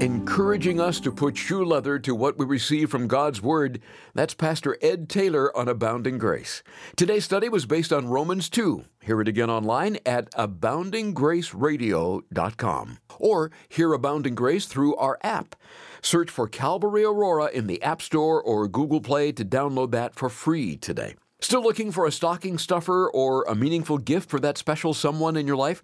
encouraging 0.00 0.80
us 0.80 0.98
to 1.00 1.12
put 1.12 1.36
shoe 1.36 1.64
leather 1.64 2.00
to 2.00 2.14
what 2.14 2.36
we 2.36 2.44
receive 2.44 2.90
from 2.90 3.06
God's 3.06 3.40
Word. 3.40 3.80
That's 4.12 4.34
Pastor 4.34 4.76
Ed 4.82 5.08
Taylor 5.08 5.56
on 5.56 5.68
Abounding 5.68 6.18
Grace. 6.18 6.64
Today's 6.96 7.24
study 7.24 7.48
was 7.48 7.64
based 7.64 7.92
on 7.92 8.08
Romans 8.08 8.48
2. 8.48 8.84
Hear 9.02 9.20
it 9.20 9.28
again 9.28 9.50
online 9.50 9.98
at 10.04 10.32
aboundinggraceradio.com 10.32 12.98
or 13.18 13.52
hear 13.68 13.92
Abounding 13.92 14.34
Grace 14.34 14.66
through 14.66 14.96
our 14.96 15.16
app. 15.22 15.54
Search 16.02 16.28
for 16.28 16.48
Calvary 16.48 17.04
Aurora 17.04 17.50
in 17.52 17.68
the 17.68 17.80
App 17.82 18.02
Store 18.02 18.42
or 18.42 18.66
Google 18.66 19.00
Play 19.00 19.30
to 19.32 19.44
download 19.44 19.92
that 19.92 20.16
for 20.16 20.28
free 20.28 20.76
today. 20.76 21.14
Still 21.40 21.62
looking 21.62 21.92
for 21.92 22.06
a 22.06 22.12
stocking 22.12 22.58
stuffer 22.58 23.08
or 23.08 23.44
a 23.44 23.54
meaningful 23.54 23.98
gift 23.98 24.28
for 24.30 24.40
that 24.40 24.58
special 24.58 24.92
someone 24.94 25.36
in 25.36 25.46
your 25.46 25.56
life? 25.56 25.82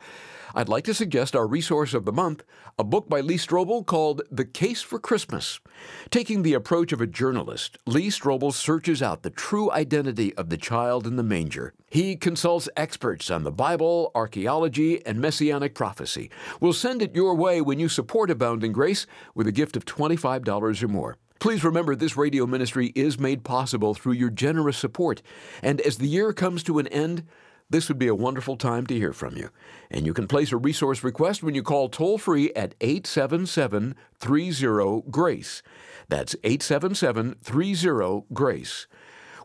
I'd 0.54 0.68
like 0.68 0.84
to 0.84 0.94
suggest 0.94 1.36
our 1.36 1.46
resource 1.46 1.94
of 1.94 2.04
the 2.04 2.12
month, 2.12 2.42
a 2.78 2.84
book 2.84 3.08
by 3.08 3.20
Lee 3.20 3.36
Strobel 3.36 3.86
called 3.86 4.22
The 4.30 4.44
Case 4.44 4.82
for 4.82 4.98
Christmas. 4.98 5.60
Taking 6.10 6.42
the 6.42 6.54
approach 6.54 6.92
of 6.92 7.00
a 7.00 7.06
journalist, 7.06 7.78
Lee 7.86 8.08
Strobel 8.08 8.52
searches 8.52 9.02
out 9.02 9.22
the 9.22 9.30
true 9.30 9.70
identity 9.70 10.34
of 10.34 10.48
the 10.48 10.56
child 10.56 11.06
in 11.06 11.16
the 11.16 11.22
manger. 11.22 11.72
He 11.88 12.16
consults 12.16 12.68
experts 12.76 13.30
on 13.30 13.44
the 13.44 13.52
Bible, 13.52 14.10
archaeology, 14.14 15.04
and 15.06 15.20
messianic 15.20 15.74
prophecy. 15.74 16.30
We'll 16.60 16.72
send 16.72 17.02
it 17.02 17.14
your 17.14 17.34
way 17.34 17.60
when 17.60 17.78
you 17.78 17.88
support 17.88 18.30
Abounding 18.30 18.72
Grace 18.72 19.06
with 19.34 19.46
a 19.46 19.52
gift 19.52 19.76
of 19.76 19.84
$25 19.84 20.82
or 20.82 20.88
more. 20.88 21.16
Please 21.38 21.64
remember 21.64 21.96
this 21.96 22.18
radio 22.18 22.46
ministry 22.46 22.88
is 22.94 23.18
made 23.18 23.44
possible 23.44 23.94
through 23.94 24.12
your 24.12 24.28
generous 24.28 24.76
support. 24.76 25.22
And 25.62 25.80
as 25.80 25.96
the 25.96 26.06
year 26.06 26.34
comes 26.34 26.62
to 26.64 26.78
an 26.78 26.86
end, 26.88 27.24
This 27.70 27.88
would 27.88 27.98
be 27.98 28.08
a 28.08 28.14
wonderful 28.14 28.56
time 28.56 28.86
to 28.88 28.94
hear 28.94 29.12
from 29.12 29.36
you. 29.36 29.50
And 29.90 30.04
you 30.04 30.12
can 30.12 30.26
place 30.26 30.50
a 30.50 30.56
resource 30.56 31.04
request 31.04 31.42
when 31.42 31.54
you 31.54 31.62
call 31.62 31.88
toll 31.88 32.18
free 32.18 32.52
at 32.54 32.74
877 32.80 33.94
30 34.18 35.02
GRACE. 35.08 35.62
That's 36.08 36.34
877 36.42 37.36
30 37.40 38.22
GRACE. 38.32 38.86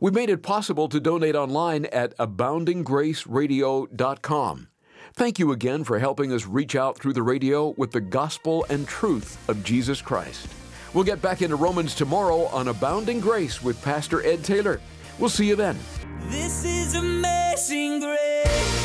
We 0.02 0.12
made 0.12 0.30
it 0.30 0.44
possible 0.44 0.90
to 0.90 1.00
donate 1.00 1.36
online 1.36 1.86
at 1.86 2.18
aboundinggraceradio.com. 2.18 4.68
Thank 5.14 5.40
you 5.40 5.54
again 5.54 5.86
for 5.86 6.00
helping 6.00 6.34
us 6.34 6.46
reach 6.46 6.76
out 6.76 6.98
through 6.98 7.14
the 7.14 7.24
radio 7.24 7.74
with 7.78 7.92
the 7.92 8.02
gospel 8.02 8.66
and 8.70 8.86
truth 8.88 9.38
of 9.48 9.64
Jesus 9.64 10.02
Christ. 10.02 10.48
We'll 10.94 11.06
get 11.06 11.22
back 11.22 11.42
into 11.42 11.56
Romans 11.56 11.96
tomorrow 11.96 12.48
on 12.48 12.68
Abounding 12.70 13.22
Grace 13.22 13.64
with 13.64 13.82
Pastor 13.82 14.26
Ed 14.26 14.44
Taylor. 14.44 14.82
We'll 15.20 15.30
see 15.30 15.48
you 15.48 15.56
then. 15.56 15.78
This 16.30 16.66
is 16.66 16.96
amazing 16.96 18.00
grace. 18.02 18.85